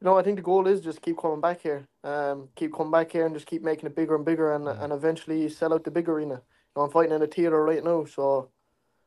You 0.02 0.06
know, 0.06 0.18
I 0.18 0.24
think 0.24 0.38
the 0.38 0.42
goal 0.42 0.66
is 0.68 0.82
just 0.82 1.02
keep 1.02 1.18
coming 1.18 1.42
back 1.42 1.62
here. 1.62 1.86
Um, 2.04 2.50
keep 2.56 2.74
coming 2.74 2.92
back 2.92 3.12
here 3.12 3.26
and 3.26 3.36
just 3.36 3.46
keep 3.46 3.62
making 3.62 3.86
it 3.86 3.96
bigger 3.96 4.16
and 4.16 4.26
bigger, 4.26 4.54
and 4.54 4.68
and 4.68 4.92
eventually 4.92 5.48
sell 5.50 5.74
out 5.74 5.84
the 5.84 5.92
big 5.92 6.10
arena. 6.10 6.36
You 6.36 6.42
know, 6.76 6.82
I'm 6.84 6.90
fighting 6.90 7.14
in 7.14 7.22
a 7.22 7.28
theater 7.28 7.64
right 7.64 7.84
now, 7.84 8.06
so 8.06 8.50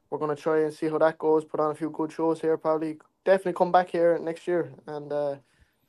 we're 0.08 0.18
gonna 0.18 0.36
try 0.36 0.60
and 0.60 0.72
see 0.72 0.88
how 0.88 0.98
that 0.98 1.18
goes. 1.18 1.44
Put 1.44 1.58
on 1.58 1.72
a 1.72 1.74
few 1.74 1.90
good 1.90 2.12
shows 2.12 2.40
here. 2.40 2.56
Probably, 2.56 2.98
definitely 3.24 3.54
come 3.54 3.72
back 3.72 3.90
here 3.90 4.16
next 4.18 4.46
year, 4.46 4.72
and 4.86 5.12
uh, 5.12 5.34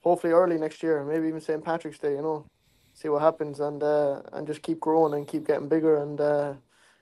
hopefully 0.02 0.34
early 0.34 0.58
next 0.58 0.82
year, 0.82 1.04
maybe 1.04 1.28
even 1.28 1.40
St 1.40 1.64
Patrick's 1.64 2.00
Day. 2.00 2.14
You 2.14 2.24
know, 2.24 2.46
see 2.96 3.10
what 3.10 3.22
happens, 3.22 3.60
and 3.60 3.84
uh, 3.84 4.22
and 4.34 4.48
just 4.48 4.64
keep 4.64 4.80
growing 4.80 5.14
and 5.14 5.28
keep 5.28 5.46
getting 5.46 5.68
bigger, 5.68 6.02
and 6.02 6.20
uh, 6.20 6.54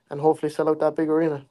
and 0.10 0.20
hopefully 0.20 0.52
sell 0.52 0.68
out 0.68 0.80
that 0.80 0.96
big 0.96 1.10
arena. 1.10 1.46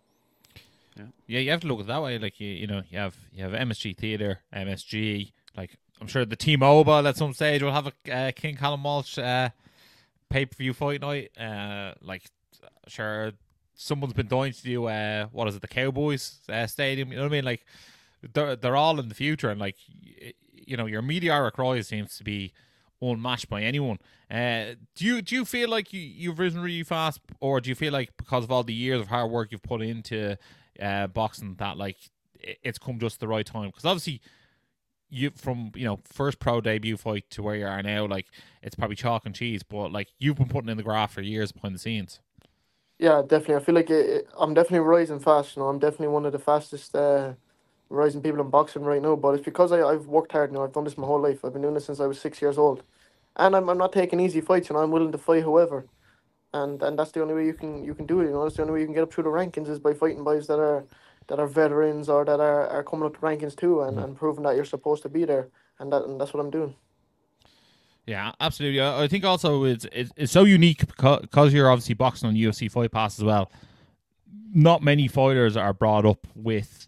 Yeah, 0.97 1.05
yeah, 1.27 1.41
you 1.41 1.51
have 1.51 1.61
to 1.61 1.67
look 1.69 1.79
at 1.79 1.85
it 1.85 1.89
that 1.89 2.03
way. 2.03 2.19
Like 2.19 2.39
you, 2.39 2.49
you 2.49 2.67
know, 2.67 2.83
you 2.91 2.99
have 2.99 3.17
you 3.33 3.43
have 3.45 3.53
MSG 3.53 3.97
Theatre, 3.97 4.41
MSG. 4.55 5.33
Like 5.57 5.79
I'm 6.01 6.07
sure 6.07 6.25
the 6.25 6.37
T-Mobile 6.37 7.07
at 7.07 7.17
some 7.17 7.33
stage 7.33 7.63
will 7.63 7.73
have 7.73 7.87
a 7.87 8.13
uh, 8.13 8.33
King 8.33 8.57
Callum 8.57 8.83
Walsh 8.83 9.19
uh, 9.19 9.51
pay 10.29 10.45
per 10.45 10.57
view 10.57 10.75
fight 10.75 11.01
night. 11.01 11.31
Uh, 11.39 11.95
like 12.03 12.25
sure, 12.89 13.33
someone's 13.75 14.13
been 14.13 14.29
dying 14.29 14.53
to 14.53 14.63
do 14.63 14.87
uh, 14.87 15.27
what 15.27 15.49
is 15.49 15.57
it, 15.57 15.63
the 15.63 15.69
Cowboys 15.69 16.41
uh, 16.49 16.67
Stadium? 16.67 17.11
You 17.11 17.17
know 17.17 17.23
what 17.23 17.33
I 17.33 17.37
mean? 17.37 17.45
Like 17.45 17.65
they're 18.35 18.57
they're 18.57 18.77
all 18.77 18.99
in 19.01 19.09
the 19.09 19.15
future, 19.15 19.49
and 19.49 19.61
like 19.61 19.77
you 20.53 20.77
know, 20.77 20.87
your 20.87 21.03
meteoric 21.03 21.57
rise 21.59 21.89
seems 21.89 22.17
to 22.19 22.25
be 22.25 22.53
unmatched 23.03 23.49
by 23.51 23.63
anyone. 23.63 23.99
Uh, 24.31 24.75
do 24.95 25.05
you 25.07 25.23
do 25.23 25.37
you 25.37 25.45
feel 25.45 25.69
like 25.69 25.93
you, 25.93 26.01
you've 26.01 26.39
risen 26.39 26.63
really 26.63 26.85
fast, 26.85 27.21
or 27.41 27.61
do 27.61 27.69
you 27.71 27.75
feel 27.75 27.93
like 27.93 28.17
because 28.17 28.45
of 28.45 28.53
all 28.53 28.65
the 28.65 28.75
years 28.75 29.01
of 29.01 29.09
hard 29.09 29.31
work 29.31 29.53
you've 29.53 29.63
put 29.63 29.83
into 29.83 30.37
uh, 30.81 31.09
boxing 31.09 31.57
that 31.57 31.77
like 31.77 31.97
it's 32.41 32.79
come 32.79 32.99
just 32.99 33.21
the 33.21 33.29
right 33.29 33.47
time? 33.47 33.69
Because 33.69 33.85
obviously 33.85 34.21
you 35.11 35.31
from 35.37 35.73
you 35.75 35.85
know 35.85 36.01
first 36.05 36.39
pro 36.41 36.61
debut 36.61 36.97
fight 36.97 37.25
to 37.31 37.43
where 37.43 37.57
you 37.57 37.67
are 37.67 37.83
now, 37.83 38.07
like 38.07 38.27
it's 38.63 38.75
probably 38.77 38.97
chalk 38.97 39.27
and 39.27 39.35
cheese. 39.35 39.63
But 39.63 39.93
like 39.93 40.09
you've 40.19 40.37
been 40.37 40.49
putting 40.49 40.71
in 40.71 40.77
the 40.79 40.83
graph 40.83 41.13
for 41.15 41.23
years 41.23 41.53
behind 41.53 41.75
the 41.75 41.81
scenes. 41.81 42.21
Yeah, 42.99 43.23
definitely. 43.23 43.57
I 43.57 43.61
feel 43.61 43.75
like 43.75 43.91
it, 43.91 44.07
it- 44.11 44.29
I'm 44.39 44.55
definitely 44.55 44.81
rising 44.81 45.19
fast. 45.21 45.57
You 45.57 45.63
know, 45.63 45.69
I'm 45.69 45.79
definitely 45.79 46.09
one 46.09 46.27
of 46.27 46.33
the 46.33 46.39
fastest 46.39 46.95
uh, 46.95 47.35
rising 47.93 48.23
people 48.23 48.41
in 48.41 48.51
boxing 48.51 48.83
right 48.83 49.03
now. 49.03 49.17
But 49.17 49.35
it's 49.35 49.45
because 49.45 49.73
I, 49.73 49.83
I've 49.83 50.07
worked 50.07 50.33
hard. 50.33 50.53
Know, 50.53 50.65
I've 50.65 50.73
done 50.73 50.85
this 50.85 50.99
my 50.99 51.07
whole 51.07 51.21
life. 51.21 51.45
I've 51.45 51.53
been 51.53 51.63
doing 51.63 51.75
this 51.75 51.87
since 51.87 52.01
I 52.01 52.07
was 52.07 52.21
six 52.21 52.43
years 52.43 52.59
old, 52.59 52.83
and 53.37 53.55
I'm, 53.55 53.69
I'm 53.69 53.79
not 53.79 53.93
taking 53.93 54.21
easy 54.21 54.41
fights. 54.41 54.69
You 54.69 54.77
know, 54.77 54.83
I'm 54.83 54.91
willing 54.91 55.13
to 55.13 55.19
fight 55.19 55.43
whoever, 55.43 55.87
and 56.55 56.83
and 56.83 56.99
that's 56.99 57.13
the 57.13 57.23
only 57.23 57.35
way 57.35 57.47
you 57.47 57.55
can 57.55 57.85
you 57.85 57.95
can 57.95 58.07
do 58.07 58.21
it. 58.21 58.25
You 58.25 58.31
know, 58.31 58.45
that's 58.45 58.57
the 58.57 58.63
only 58.63 58.75
way 58.75 58.81
you 58.81 58.87
can 58.87 58.95
get 58.95 59.03
up 59.03 59.13
through 59.13 59.25
the 59.25 59.31
rankings 59.31 59.69
is 59.69 59.79
by 59.79 59.95
fighting 59.95 60.25
boys 60.25 60.47
that 60.47 60.59
are 60.59 60.85
that 61.29 61.39
are 61.39 61.47
veterans 61.47 62.09
or 62.09 62.25
that 62.25 62.41
are, 62.41 62.67
are 62.69 62.83
coming 62.83 63.07
up 63.07 63.13
the 63.13 63.19
rankings 63.19 63.57
too, 63.57 63.83
and, 63.83 63.99
mm. 63.99 64.05
and 64.05 64.17
proving 64.17 64.43
that 64.45 64.57
you're 64.57 64.65
supposed 64.65 65.03
to 65.03 65.09
be 65.09 65.25
there. 65.25 65.49
And 65.79 65.93
that 65.93 66.05
and 66.05 66.21
that's 66.21 66.35
what 66.35 66.41
I'm 66.41 66.51
doing. 66.51 66.75
Yeah, 68.07 68.33
absolutely. 68.41 68.81
I 68.81 69.05
I 69.05 69.09
think 69.09 69.25
also 69.25 69.65
it's 69.65 69.87
it's, 69.93 70.13
it's 70.17 70.33
so 70.33 70.45
unique 70.45 70.87
because 70.87 71.53
you're 71.53 71.71
obviously 71.71 71.95
boxing 71.95 72.29
on 72.29 72.35
UFC 72.35 72.71
Fight 72.71 72.91
Pass 72.91 73.19
as 73.19 73.25
well. 73.25 73.51
Not 74.55 74.83
many 74.83 75.09
fighters 75.09 75.57
are 75.57 75.73
brought 75.73 76.05
up 76.05 76.27
with 76.35 76.87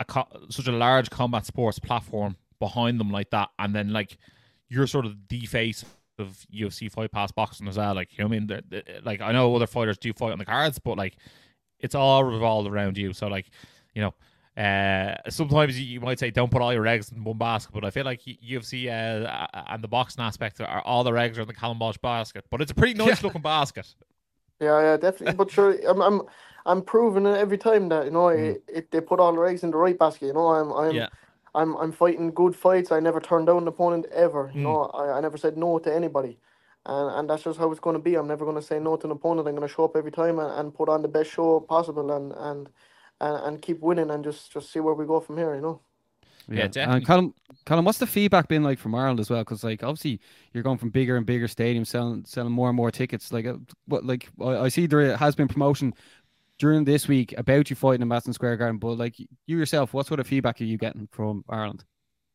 a 0.00 0.04
co- 0.04 0.28
such 0.50 0.66
a 0.66 0.72
large 0.72 1.10
combat 1.10 1.46
sports 1.46 1.78
platform 1.78 2.36
behind 2.58 3.00
them 3.00 3.10
like 3.10 3.30
that, 3.30 3.50
and 3.58 3.74
then 3.74 3.92
like 3.92 4.16
you're 4.68 4.86
sort 4.86 5.06
of 5.06 5.16
the 5.28 5.46
face 5.46 5.84
of 6.18 6.46
UFC 6.54 6.90
Fight 6.90 7.10
Pass 7.12 7.32
boxing 7.32 7.68
as 7.68 7.76
well. 7.76 7.94
Like 7.94 8.16
you 8.16 8.24
know 8.24 8.28
I 8.28 8.30
mean, 8.30 8.46
The- 8.46 8.64
the- 8.68 9.00
like 9.04 9.20
I 9.20 9.32
know 9.32 9.54
other 9.54 9.66
fighters 9.66 9.98
do 9.98 10.12
fight 10.12 10.32
on 10.32 10.38
the 10.38 10.44
cards, 10.44 10.78
but 10.78 10.96
like 10.96 11.16
it's 11.80 11.94
all 11.94 12.24
revolved 12.24 12.68
around 12.68 12.96
you. 12.98 13.12
So 13.12 13.26
like 13.28 13.50
you 13.94 14.02
know. 14.02 14.14
Uh, 14.54 15.14
sometimes 15.30 15.80
you, 15.80 15.98
might 15.98 16.18
say 16.18 16.30
don't 16.30 16.50
put 16.50 16.60
all 16.60 16.74
your 16.74 16.86
eggs 16.86 17.10
in 17.10 17.24
one 17.24 17.38
basket, 17.38 17.72
but 17.72 17.86
I 17.86 17.90
feel 17.90 18.04
like 18.04 18.20
UFC 18.20 18.86
uh, 18.86 19.46
and 19.70 19.82
the 19.82 19.88
boxing 19.88 20.22
aspect 20.22 20.60
are 20.60 20.82
all 20.82 21.04
their 21.04 21.16
eggs 21.16 21.38
are 21.38 21.40
in 21.40 21.48
the 21.48 21.54
Callum 21.54 21.78
Walsh 21.78 21.96
basket. 21.96 22.44
But 22.50 22.60
it's 22.60 22.70
a 22.70 22.74
pretty 22.74 22.92
nice 22.92 23.22
looking 23.22 23.40
basket. 23.40 23.86
Yeah, 24.60 24.78
yeah, 24.82 24.96
definitely. 24.98 25.36
But 25.36 25.50
sure, 25.50 25.74
I'm, 25.88 26.02
I'm, 26.02 26.20
I'm 26.66 26.82
proving 26.82 27.26
it 27.26 27.36
every 27.36 27.58
time 27.58 27.88
that 27.90 28.04
you 28.06 28.10
know 28.10 28.28
it, 28.28 28.62
it, 28.68 28.90
they 28.90 29.00
put 29.00 29.20
all 29.20 29.32
their 29.32 29.46
eggs 29.46 29.62
in 29.64 29.70
the 29.70 29.76
right 29.78 29.98
basket. 29.98 30.26
You 30.26 30.34
know, 30.34 30.48
I'm, 30.48 30.72
I'm, 30.72 30.96
Yeah. 30.96 31.08
I'm, 31.54 31.76
I'm 31.76 31.92
fighting 31.92 32.32
good 32.32 32.56
fights. 32.56 32.92
I 32.92 33.00
never 33.00 33.20
turned 33.20 33.46
down 33.48 33.58
an 33.62 33.68
opponent 33.68 34.06
ever. 34.12 34.50
You 34.54 34.60
Mm. 34.60 34.64
know, 34.64 34.84
I, 34.94 35.18
I 35.18 35.20
never 35.20 35.36
said 35.38 35.56
no 35.56 35.78
to 35.80 35.94
anybody, 35.94 36.38
and 36.86 37.10
and 37.18 37.30
that's 37.30 37.44
just 37.44 37.58
how 37.58 37.70
it's 37.70 37.80
going 37.80 37.96
to 37.96 38.02
be. 38.02 38.14
I'm 38.16 38.28
never 38.28 38.44
going 38.44 38.56
to 38.56 38.62
say 38.62 38.78
no 38.80 38.96
to 38.96 39.06
an 39.06 39.12
opponent. 39.12 39.48
I'm 39.48 39.54
going 39.56 39.68
to 39.68 39.74
show 39.74 39.84
up 39.84 39.96
every 39.96 40.12
time 40.12 40.38
and, 40.38 40.52
and 40.58 40.74
put 40.74 40.88
on 40.88 41.02
the 41.02 41.08
best 41.08 41.30
show 41.30 41.60
possible 41.60 42.10
and 42.12 42.32
and. 42.32 42.68
And, 43.20 43.36
and 43.46 43.62
keep 43.62 43.78
winning 43.80 44.10
and 44.10 44.24
just, 44.24 44.50
just 44.52 44.72
see 44.72 44.80
where 44.80 44.94
we 44.94 45.06
go 45.06 45.20
from 45.20 45.38
here, 45.38 45.54
you 45.54 45.60
know. 45.60 45.80
Yeah, 46.48 46.66
definitely. 46.66 46.96
And 46.96 47.06
Callum, 47.06 47.34
Callum, 47.66 47.84
what's 47.84 47.98
the 47.98 48.06
feedback 48.06 48.48
been 48.48 48.62
like 48.64 48.78
from 48.78 48.94
Ireland 48.94 49.20
as 49.20 49.30
well? 49.30 49.40
Because 49.42 49.62
like 49.62 49.82
obviously 49.84 50.20
you're 50.52 50.64
going 50.64 50.78
from 50.78 50.90
bigger 50.90 51.16
and 51.16 51.24
bigger 51.24 51.46
stadiums, 51.46 51.86
selling 51.86 52.24
selling 52.26 52.52
more 52.52 52.68
and 52.68 52.76
more 52.76 52.90
tickets. 52.90 53.32
Like 53.32 53.46
uh, 53.46 53.58
what? 53.86 54.04
Like 54.04 54.28
I, 54.40 54.56
I 54.64 54.68
see 54.68 54.86
there 54.86 55.16
has 55.16 55.36
been 55.36 55.48
promotion 55.48 55.94
during 56.62 56.84
this 56.84 57.08
week 57.08 57.34
about 57.36 57.68
you 57.70 57.74
fighting 57.74 58.02
in 58.02 58.08
Madison 58.08 58.32
Square 58.32 58.56
Garden. 58.58 58.78
But 58.78 58.96
like 58.96 59.18
you 59.18 59.26
yourself, 59.46 59.92
what 59.92 60.06
sort 60.06 60.20
of 60.20 60.28
feedback 60.28 60.60
are 60.60 60.64
you 60.64 60.78
getting 60.78 61.08
from 61.10 61.44
Ireland? 61.48 61.84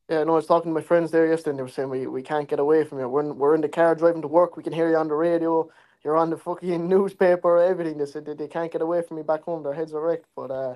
Yeah, 0.10 0.26
no, 0.26 0.34
I 0.34 0.36
was 0.36 0.46
talking 0.46 0.72
to 0.72 0.76
my 0.76 0.82
friends 0.82 1.12
there 1.12 1.26
yesterday, 1.26 1.52
and 1.52 1.60
they 1.60 1.64
were 1.64 1.70
saying 1.70 1.90
we, 1.90 2.08
we 2.08 2.22
can't 2.22 2.50
get 2.50 2.60
away 2.60 2.84
from 2.84 3.00
you. 3.00 3.08
We're 3.08 3.22
in, 3.22 3.38
we're 3.38 3.56
in 3.56 3.62
the 3.62 3.70
car 3.70 3.96
driving 3.96 4.22
to 4.24 4.28
work. 4.28 4.58
We 4.58 4.64
can 4.64 4.74
hear 4.74 4.90
you 4.90 4.98
on 4.98 5.08
the 5.08 5.14
radio. 5.14 5.70
You're 6.04 6.18
on 6.18 6.30
the 6.30 6.36
fucking 6.38 6.90
newspaper, 6.96 7.58
everything. 7.58 7.98
They 7.98 8.06
said 8.06 8.26
they, 8.26 8.34
they 8.34 8.50
can't 8.50 8.70
get 8.72 8.82
away 8.82 9.02
from 9.02 9.16
me 9.16 9.24
back 9.24 9.44
home. 9.44 9.64
Their 9.64 9.74
heads 9.74 9.94
are 9.94 10.02
wrecked. 10.02 10.28
But 10.36 10.52
uh, 10.52 10.76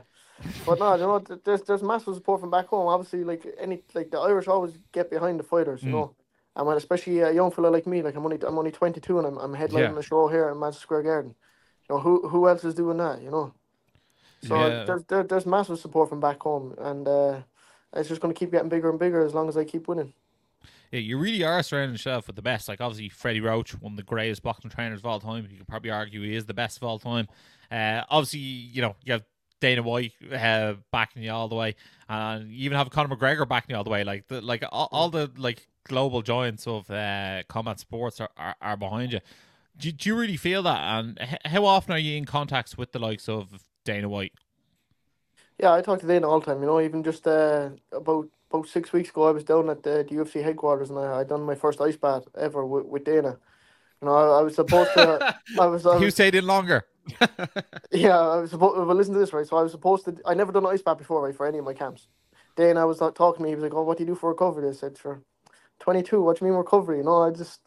but 0.66 0.80
no, 0.80 0.94
you 0.96 1.02
know, 1.02 1.20
there's 1.44 1.62
there's 1.64 1.84
massive 1.84 2.16
support 2.16 2.40
from 2.40 2.52
back 2.52 2.68
home. 2.68 2.88
Obviously, 2.88 3.26
like 3.26 3.46
any 3.60 3.84
like 3.94 4.12
the 4.12 4.20
Irish 4.20 4.48
always 4.48 4.78
get 4.94 5.10
behind 5.10 5.40
the 5.40 5.44
fighters, 5.44 5.84
you 5.84 5.90
Mm. 5.90 5.92
know. 5.92 6.16
And 6.56 6.68
when 6.68 6.78
especially 6.78 7.20
a 7.20 7.32
young 7.32 7.52
fella 7.52 7.68
like 7.68 7.86
me, 7.86 8.02
like 8.02 8.16
I'm 8.16 8.24
only 8.26 8.40
I'm 8.48 8.58
only 8.58 8.72
22 8.72 9.18
and 9.18 9.28
I'm 9.28 9.38
I'm 9.38 9.54
headlining 9.54 9.90
Yeah. 9.90 9.92
the 9.94 10.04
show 10.04 10.30
here 10.30 10.50
in 10.50 10.58
Madison 10.60 10.82
Square 10.82 11.04
Garden. 11.04 11.36
Know 11.92 12.00
who 12.00 12.28
who 12.30 12.48
else 12.48 12.64
is 12.64 12.74
doing 12.74 12.98
that? 12.98 13.22
You 13.22 13.30
know. 13.32 13.54
So 14.42 14.56
Yeah. 14.56 14.86
there's 14.86 15.04
there, 15.06 15.24
there's 15.24 15.46
massive 15.46 15.78
support 15.78 16.08
from 16.10 16.22
back 16.22 16.42
home, 16.42 16.74
and 16.78 17.06
uh, 17.08 17.42
it's 17.94 18.08
just 18.08 18.22
going 18.22 18.34
to 18.34 18.40
keep 18.40 18.52
getting 18.52 18.70
bigger 18.70 18.90
and 18.90 18.98
bigger 18.98 19.26
as 19.26 19.34
long 19.34 19.50
as 19.50 19.58
I 19.58 19.66
keep 19.66 19.90
winning. 19.90 20.14
Yeah, 20.92 21.00
you 21.00 21.18
really 21.18 21.44
are 21.44 21.62
surrounding 21.64 21.94
yourself 21.94 22.28
with 22.28 22.38
the 22.38 22.42
best. 22.42 22.70
Like 22.70 22.80
obviously 22.80 23.10
Freddie 23.10 23.42
Roach, 23.42 23.72
one 23.82 23.94
of 23.94 23.98
the 23.98 24.04
greatest 24.04 24.42
boxing 24.42 24.70
trainers 24.72 25.00
of 25.00 25.06
all 25.06 25.20
time. 25.20 25.48
You 25.52 25.58
could 25.58 25.68
probably 25.68 25.90
argue 25.90 26.22
he 26.22 26.36
is 26.36 26.46
the 26.46 26.54
best 26.54 26.78
of 26.78 26.84
all 26.84 26.98
time. 26.98 27.28
Uh, 27.70 28.04
obviously, 28.10 28.40
you 28.40 28.82
know 28.82 28.96
you 29.04 29.14
have 29.14 29.24
Dana 29.60 29.84
White 29.84 30.14
uh, 30.34 30.76
backing 30.92 31.24
you 31.24 31.32
all 31.32 31.50
the 31.50 31.56
way, 31.56 31.76
and 32.08 32.50
you 32.50 32.66
even 32.66 32.78
have 32.78 32.90
Conor 32.90 33.14
McGregor 33.16 33.48
backing 33.48 33.74
you 33.74 33.78
all 33.78 33.84
the 33.84 33.90
way. 33.90 34.06
Like 34.06 34.28
the 34.30 34.40
like 34.40 34.64
all, 34.72 34.88
all 34.94 35.10
the 35.10 35.30
like 35.38 35.68
global 35.84 36.22
giants 36.22 36.68
of 36.68 36.90
uh, 36.90 37.44
combat 37.50 37.80
sports 37.80 38.22
are, 38.22 38.30
are, 38.38 38.56
are 38.62 38.78
behind 38.78 39.14
you. 39.14 39.20
Do, 39.78 39.92
do 39.92 40.10
you 40.10 40.16
really 40.16 40.38
feel 40.38 40.64
that? 40.64 40.82
And 40.82 41.20
how 41.46 41.66
often 41.66 41.94
are 41.94 42.00
you 42.00 42.18
in 42.18 42.26
contacts 42.26 42.78
with 42.78 42.92
the 42.92 43.00
likes 43.00 43.28
of 43.28 43.64
Dana 43.86 44.10
White? 44.10 44.34
Yeah, 45.60 45.74
I 45.74 45.82
talk 45.82 46.00
to 46.02 46.08
Dana 46.08 46.28
all 46.28 46.40
the 46.40 46.46
time. 46.46 46.62
You 46.62 46.68
know, 46.68 46.82
even 46.82 47.04
just 47.04 47.28
uh, 47.28 47.70
about 47.92 48.28
about 48.50 48.68
six 48.68 48.92
weeks 48.92 49.10
ago, 49.10 49.28
I 49.28 49.32
was 49.32 49.44
down 49.44 49.70
at 49.70 49.84
the, 49.84 50.06
the 50.08 50.16
UFC 50.16 50.44
headquarters 50.44 50.90
and 50.90 51.00
I 51.00 51.20
I 51.20 51.24
done 51.24 51.44
my 51.44 51.56
first 51.56 51.80
ice 51.80 51.96
bath 51.96 52.24
ever 52.38 52.66
with, 52.66 52.86
with 52.86 53.04
Dana. 53.04 53.38
You 54.02 54.08
know, 54.08 54.16
I, 54.16 54.40
I 54.40 54.42
was 54.42 54.56
supposed 54.56 54.92
to. 54.94 55.38
I 55.60 55.66
was. 55.68 55.86
I 55.86 55.98
was 55.98 56.16
stayed 56.16 56.36
in 56.36 56.46
longer? 56.48 56.84
yeah, 57.92 58.20
I 58.20 58.38
was 58.38 58.52
supposed. 58.52 58.78
Well, 58.78 58.96
listen 58.96 59.14
to 59.14 59.20
this, 59.20 59.34
right? 59.34 59.48
So 59.48 59.58
I 59.58 59.64
was 59.64 59.72
supposed 59.72 60.06
to. 60.06 60.18
I 60.26 60.34
never 60.34 60.52
done 60.52 60.66
an 60.66 60.72
ice 60.72 60.82
bath 60.82 60.98
before, 60.98 61.24
right, 61.24 61.36
for 61.36 61.46
any 61.46 61.60
of 61.60 61.66
my 61.66 61.74
camps. 61.74 62.08
Dana 62.56 62.86
was 62.86 63.00
like, 63.00 63.16
talking 63.16 63.38
to 63.40 63.44
me. 63.44 63.50
He 63.50 63.56
was 63.56 63.64
like, 63.64 63.74
"Oh, 63.74 63.84
what 63.84 63.98
do 63.98 64.04
you 64.04 64.08
do 64.08 64.16
for 64.16 64.30
recovery?" 64.30 64.68
I 64.68 64.74
said, 64.74 64.98
"For 64.98 65.22
22. 65.80 66.22
What 66.22 66.40
do 66.40 66.46
you 66.46 66.52
mean 66.52 66.58
recovery?" 66.58 66.98
You 66.98 67.04
know, 67.04 67.22
I 67.22 67.30
just. 67.32 67.62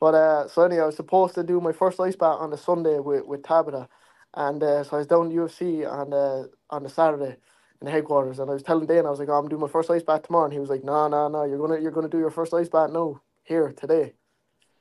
But 0.00 0.14
uh, 0.14 0.48
so 0.48 0.62
anyway, 0.62 0.82
I 0.82 0.86
was 0.86 0.96
supposed 0.96 1.34
to 1.36 1.42
do 1.42 1.60
my 1.60 1.72
first 1.72 2.00
ice 2.00 2.16
bath 2.16 2.38
on 2.40 2.50
the 2.50 2.58
Sunday 2.58 2.98
with 2.98 3.26
with 3.26 3.42
Tabitha, 3.42 3.88
and 4.34 4.62
uh, 4.62 4.84
so 4.84 4.96
I 4.96 4.98
was 4.98 5.06
down 5.06 5.32
UFC 5.32 5.90
on 5.90 6.10
the 6.10 6.50
on 6.70 6.82
the 6.82 6.88
Saturday 6.90 7.36
in 7.80 7.84
the 7.86 7.90
headquarters, 7.90 8.38
and 8.38 8.50
I 8.50 8.54
was 8.54 8.62
telling 8.62 8.86
Dan 8.86 9.06
I 9.06 9.10
was 9.10 9.18
like, 9.20 9.28
oh, 9.28 9.34
"I'm 9.34 9.48
doing 9.48 9.62
my 9.62 9.68
first 9.68 9.90
ice 9.90 10.02
bath 10.02 10.22
tomorrow," 10.24 10.44
and 10.44 10.52
he 10.52 10.60
was 10.60 10.70
like, 10.70 10.84
"No, 10.84 11.08
no, 11.08 11.28
no, 11.28 11.44
you're 11.44 11.58
gonna 11.58 11.80
you're 11.80 11.92
gonna 11.92 12.08
do 12.08 12.18
your 12.18 12.30
first 12.30 12.54
ice 12.54 12.68
bath 12.68 12.90
no 12.90 13.20
here 13.44 13.72
today," 13.72 14.14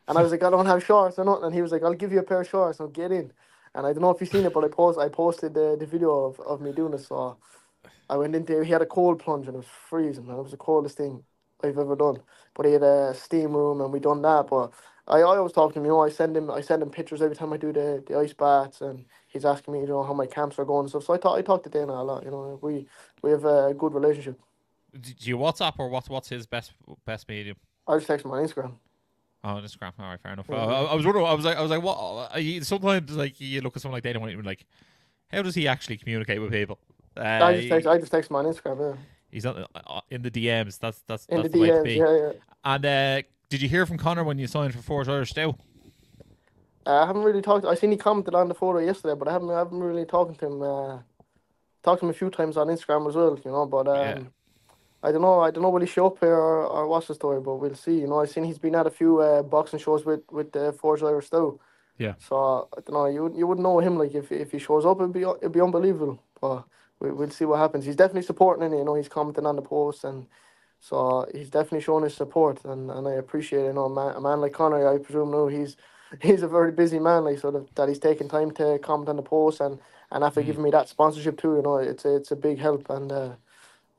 and 0.07 0.17
I 0.17 0.21
was 0.23 0.31
like, 0.31 0.43
"I 0.43 0.49
don't 0.49 0.65
have 0.67 0.83
shorts 0.85 1.19
or 1.19 1.25
nothing," 1.25 1.45
and 1.45 1.55
he 1.55 1.61
was 1.61 1.71
like, 1.71 1.83
"I'll 1.83 1.93
give 1.93 2.11
you 2.13 2.19
a 2.19 2.23
pair 2.23 2.41
of 2.41 2.49
shorts, 2.49 2.79
so 2.79 2.87
get 2.87 3.11
in." 3.11 3.31
And 3.75 3.85
I 3.85 3.93
don't 3.93 4.01
know 4.03 4.11
if 4.11 4.21
you've 4.21 4.29
seen 4.29 4.45
it, 4.45 4.53
but 4.53 4.63
I 4.63 4.69
post 4.69 4.99
I 4.99 5.09
posted 5.09 5.53
the, 5.53 5.77
the 5.79 5.85
video 5.85 6.11
of, 6.25 6.39
of 6.41 6.61
me 6.61 6.71
doing 6.73 6.93
it. 6.93 6.99
So 6.99 7.37
I 8.09 8.17
went 8.17 8.35
in 8.35 8.45
there. 8.45 8.63
He 8.63 8.71
had 8.71 8.81
a 8.81 8.85
cold 8.87 9.19
plunge 9.19 9.47
and 9.47 9.55
it 9.55 9.59
was 9.59 9.67
freezing. 9.89 10.27
Man, 10.27 10.37
it 10.37 10.43
was 10.43 10.51
the 10.51 10.57
coldest 10.57 10.97
thing 10.97 11.23
I've 11.63 11.77
ever 11.77 11.95
done. 11.95 12.17
But 12.55 12.65
he 12.67 12.73
had 12.73 12.83
a 12.83 13.13
steam 13.15 13.55
room 13.55 13.81
and 13.81 13.91
we 13.91 13.99
done 13.99 14.21
that. 14.23 14.47
But 14.49 14.73
I, 15.07 15.17
I 15.19 15.37
always 15.37 15.51
talk 15.53 15.73
to 15.73 15.79
him. 15.79 15.85
You 15.85 15.91
know, 15.91 16.01
I 16.01 16.09
send 16.09 16.35
him 16.35 16.49
I 16.49 16.61
send 16.61 16.81
him 16.81 16.89
pictures 16.89 17.21
every 17.21 17.35
time 17.35 17.53
I 17.53 17.57
do 17.57 17.71
the, 17.71 18.03
the 18.07 18.17
ice 18.17 18.33
baths, 18.33 18.81
and 18.81 19.05
he's 19.27 19.45
asking 19.45 19.73
me, 19.73 19.81
you 19.81 19.87
know, 19.87 20.03
how 20.03 20.13
my 20.13 20.25
camps 20.25 20.57
are 20.59 20.65
going 20.65 20.81
and 20.81 20.89
stuff. 20.89 21.03
So 21.03 21.13
I 21.13 21.17
talk 21.17 21.37
I 21.37 21.41
talk 21.41 21.63
to 21.63 21.69
Dana 21.69 21.93
a 21.93 22.03
lot. 22.03 22.23
You 22.23 22.31
know, 22.31 22.59
we 22.61 22.87
we 23.21 23.31
have 23.31 23.45
a 23.45 23.73
good 23.77 23.93
relationship. 23.93 24.39
Do 24.99 25.11
you 25.19 25.37
WhatsApp 25.37 25.73
or 25.77 25.89
what's 25.89 26.09
what's 26.09 26.29
his 26.29 26.45
best 26.45 26.73
best 27.05 27.27
medium? 27.27 27.57
I 27.87 27.95
just 27.97 28.07
text 28.07 28.25
him 28.25 28.31
on 28.31 28.43
Instagram. 28.45 28.73
Oh, 29.43 29.49
Instagram. 29.49 29.93
All 29.99 30.09
right, 30.09 30.19
fair 30.19 30.33
enough. 30.33 30.47
Yeah. 30.49 30.55
I, 30.55 30.83
I 30.85 30.95
was 30.95 31.05
wondering. 31.05 31.27
I 31.27 31.33
was 31.33 31.45
like, 31.45 31.57
I 31.57 31.61
was 31.61 31.69
like, 31.69 31.83
what? 31.83 31.97
uh, 32.33 32.37
you- 32.39 32.63
Sometimes, 32.63 33.11
like, 33.15 33.39
you 33.39 33.61
look 33.61 33.75
at 33.75 33.81
someone 33.83 33.97
like 33.97 34.03
Dana 34.03 34.19
White 34.19 34.29
and 34.29 34.37
you're 34.37 34.43
like, 34.43 34.65
how 35.31 35.43
does 35.43 35.53
he 35.53 35.67
actually 35.67 35.97
communicate 35.97 36.41
with 36.41 36.51
people? 36.51 36.79
Uh, 37.15 37.21
I 37.21 37.55
just 37.57 37.69
text 37.69 37.87
I 37.87 37.97
just 37.99 38.11
text 38.11 38.31
him 38.31 38.37
on 38.37 38.45
Instagram. 38.45 38.79
Yeah, 38.95 39.01
he's 39.29 39.43
not 39.43 39.69
uh, 39.75 40.01
in 40.09 40.23
the 40.23 40.31
DMs. 40.31 40.79
That's 40.79 41.03
that's 41.07 41.25
in 41.27 41.37
that's 41.37 41.49
the 41.49 41.59
the, 41.59 41.61
way 41.61 41.67
to 41.67 41.73
DMs. 41.75 41.83
be. 41.83 41.93
Yeah, 41.93 42.17
yeah. 42.17 42.31
And 42.63 42.85
uh, 42.85 43.21
did 43.55 43.61
you 43.61 43.69
hear 43.69 43.85
from 43.85 43.97
Conor 43.97 44.25
when 44.25 44.37
you 44.37 44.47
signed 44.47 44.73
for 44.73 44.81
Forged 44.81 45.09
Irish 45.09 45.29
Stout? 45.29 45.57
Uh, 46.85 47.03
I 47.03 47.07
haven't 47.07 47.23
really 47.23 47.41
talked. 47.41 47.65
I 47.65 47.73
seen 47.75 47.89
he 47.91 47.97
commented 47.97 48.35
on 48.35 48.49
the 48.49 48.53
photo 48.53 48.79
yesterday, 48.79 49.15
but 49.17 49.29
I 49.29 49.31
haven't. 49.31 49.49
I 49.49 49.59
haven't 49.59 49.79
really 49.79 50.03
talked 50.05 50.37
to 50.39 50.45
him. 50.45 50.61
Uh, 50.61 50.99
talked 51.83 52.01
to 52.01 52.05
him 52.05 52.09
a 52.09 52.13
few 52.13 52.29
times 52.29 52.57
on 52.57 52.67
Instagram 52.67 53.07
as 53.07 53.15
well. 53.15 53.39
You 53.45 53.51
know, 53.51 53.65
but 53.65 53.87
um, 53.87 53.95
Yeah. 53.95 54.19
I 55.01 55.11
don't 55.13 55.21
know. 55.21 55.39
I 55.39 55.51
don't 55.51 55.63
know 55.63 55.69
will 55.69 55.79
he 55.79 55.87
show 55.87 56.07
up 56.07 56.19
here 56.19 56.33
or, 56.35 56.65
or 56.65 56.87
what's 56.87 57.07
the 57.07 57.15
story, 57.15 57.39
but 57.39 57.55
we'll 57.55 57.75
see. 57.75 57.99
You 58.01 58.07
know, 58.07 58.19
I 58.19 58.25
seen 58.25 58.43
he's 58.43 58.57
been 58.59 58.75
at 58.75 58.87
a 58.87 58.91
few 58.91 59.19
uh, 59.19 59.41
boxing 59.41 59.79
shows 59.79 60.03
with 60.05 60.21
with 60.31 60.51
the 60.51 60.67
uh, 60.67 60.71
Forged 60.73 61.03
Irish 61.05 61.27
Stout. 61.27 61.57
Yeah. 61.97 62.15
So 62.19 62.67
I 62.77 62.81
don't 62.81 62.93
know. 62.93 63.05
You 63.05 63.23
wouldn't- 63.23 63.39
you 63.39 63.47
wouldn't 63.47 63.63
know 63.63 63.79
him 63.79 63.97
like 63.97 64.13
if 64.13 64.31
if 64.31 64.51
he 64.51 64.59
shows 64.59 64.85
up, 64.85 64.99
it'd 64.99 65.13
be 65.13 65.21
it'd 65.23 65.53
be 65.53 65.61
unbelievable. 65.61 66.19
But 66.41 66.65
we, 66.99 67.09
we'll 67.11 67.29
see 67.29 67.45
what 67.45 67.59
happens. 67.59 67.85
He's 67.85 67.95
definitely 67.95 68.23
supporting 68.23 68.71
it. 68.73 68.77
You 68.77 68.83
know, 68.83 68.95
he's 68.95 69.07
commenting 69.09 69.45
on 69.45 69.55
the 69.55 69.61
post 69.61 70.03
and. 70.03 70.27
So 70.89 71.25
he's 71.33 71.49
definitely 71.49 71.81
showing 71.81 72.03
his 72.03 72.13
support, 72.15 72.63
and, 72.65 72.91
and 72.91 73.07
I 73.07 73.13
appreciate 73.13 73.63
it. 73.63 73.67
You 73.67 73.73
know, 73.73 73.85
a 73.85 73.89
man, 73.95 74.15
a 74.15 74.21
man 74.21 74.41
like 74.41 74.53
Conor, 74.53 74.87
I 74.87 74.97
presume, 74.99 75.31
no, 75.31 75.47
he's 75.47 75.77
he's 76.21 76.43
a 76.43 76.47
very 76.47 76.71
busy 76.71 76.99
man, 76.99 77.23
like 77.25 77.39
sort 77.39 77.55
of 77.55 77.73
that 77.75 77.89
he's 77.89 77.99
taking 77.99 78.29
time 78.29 78.51
to 78.51 78.79
comment 78.79 79.09
on 79.09 79.15
the 79.17 79.23
post 79.23 79.61
and 79.61 79.79
and 80.11 80.23
after 80.23 80.41
Mm. 80.41 80.45
giving 80.45 80.63
me 80.63 80.71
that 80.71 80.89
sponsorship 80.89 81.37
too, 81.41 81.55
you 81.57 81.61
know, 81.63 81.77
it's 81.77 82.05
a, 82.05 82.15
it's 82.15 82.31
a 82.31 82.35
big 82.35 82.59
help, 82.59 82.89
and 82.89 83.11
uh, 83.11 83.31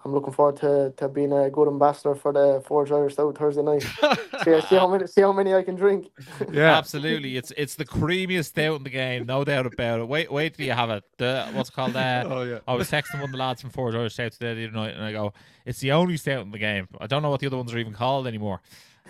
I'm 0.07 0.15
looking 0.15 0.33
forward 0.33 0.57
to, 0.59 0.95
to 0.99 1.09
being 1.09 1.33
a 1.33 1.51
good 1.51 1.67
ambassador 1.67 2.15
for 2.15 2.33
the 2.33 2.63
Forged 2.65 2.93
Irish 2.93 3.15
Stout 3.15 3.37
Thursday 3.37 3.63
night. 3.63 3.83
see, 4.45 4.61
see 4.61 4.77
how 4.77 4.87
many 4.87 5.05
see 5.09 5.21
how 5.21 5.33
many 5.33 5.53
I 5.53 5.65
can 5.65 5.75
drink. 5.75 6.13
Yeah. 6.53 6.75
Absolutely, 6.79 7.37
it's 7.37 7.53
it's 7.57 7.75
the 7.75 7.85
creamiest 7.85 8.45
stout 8.45 8.77
in 8.77 8.85
the 8.85 8.91
game, 8.91 9.27
no 9.27 9.43
doubt 9.43 9.67
about 9.67 9.99
it. 9.99 10.07
Wait, 10.07 10.31
wait 10.31 10.55
till 10.55 10.65
you 10.65 10.71
have 10.71 10.91
it. 10.91 11.03
The 11.19 11.49
what's 11.55 11.71
it 11.71 11.73
called 11.73 11.97
uh, 11.97 12.25
Oh, 12.31 12.43
yeah. 12.45 12.59
I 12.69 12.75
was 12.75 12.89
texting 12.89 13.15
one 13.15 13.25
of 13.25 13.33
the 13.33 13.37
lads 13.37 13.63
from 13.63 13.71
Forged 13.71 13.97
Irish 13.97 14.15
Stout 14.15 14.31
today 14.31 14.55
the 14.55 14.69
other 14.69 14.77
night, 14.77 14.95
and 14.95 15.03
I 15.03 15.11
go, 15.11 15.33
"It's 15.65 15.81
the 15.81 15.91
only 15.91 16.17
stout 16.17 16.43
in 16.43 16.53
the 16.53 16.59
game. 16.59 16.87
I 17.01 17.09
don't 17.09 17.23
know 17.23 17.31
what 17.31 17.41
the 17.41 17.49
other 17.49 17.57
ones 17.57 17.75
are 17.75 17.79
even 17.79 17.93
called 17.93 18.29
anymore. 18.29 18.61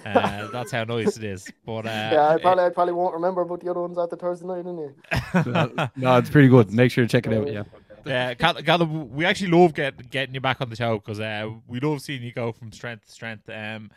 Uh, 0.02 0.48
that's 0.50 0.72
how 0.72 0.84
nice 0.84 1.18
it 1.18 1.24
is." 1.24 1.46
But 1.66 1.84
uh, 1.84 2.10
yeah, 2.10 2.28
I 2.28 2.38
probably 2.40 2.64
I 2.64 2.70
probably 2.70 2.94
won't 2.94 3.12
remember 3.12 3.42
about 3.42 3.60
the 3.60 3.70
other 3.70 3.82
ones 3.82 3.98
after 3.98 4.16
Thursday 4.16 4.46
night, 4.46 4.64
innit? 4.64 5.76
no, 5.76 5.90
no, 5.94 6.16
it's 6.16 6.30
pretty 6.30 6.48
good. 6.48 6.72
Make 6.72 6.90
sure 6.90 7.04
to 7.04 7.08
check 7.08 7.26
it 7.26 7.34
out. 7.34 7.52
Yeah. 7.52 7.64
Uh, 8.08 8.34
Cal- 8.34 8.62
Callum, 8.62 9.10
we 9.14 9.24
actually 9.24 9.50
love 9.50 9.74
get, 9.74 10.10
getting 10.10 10.34
you 10.34 10.40
back 10.40 10.60
on 10.60 10.68
the 10.70 10.76
show 10.76 10.98
because 10.98 11.20
uh, 11.20 11.50
we 11.66 11.80
love 11.80 12.00
seeing 12.00 12.22
you 12.22 12.32
go 12.32 12.52
from 12.52 12.72
strength 12.72 13.06
to 13.06 13.12
strength. 13.12 13.48
Um, 13.48 13.90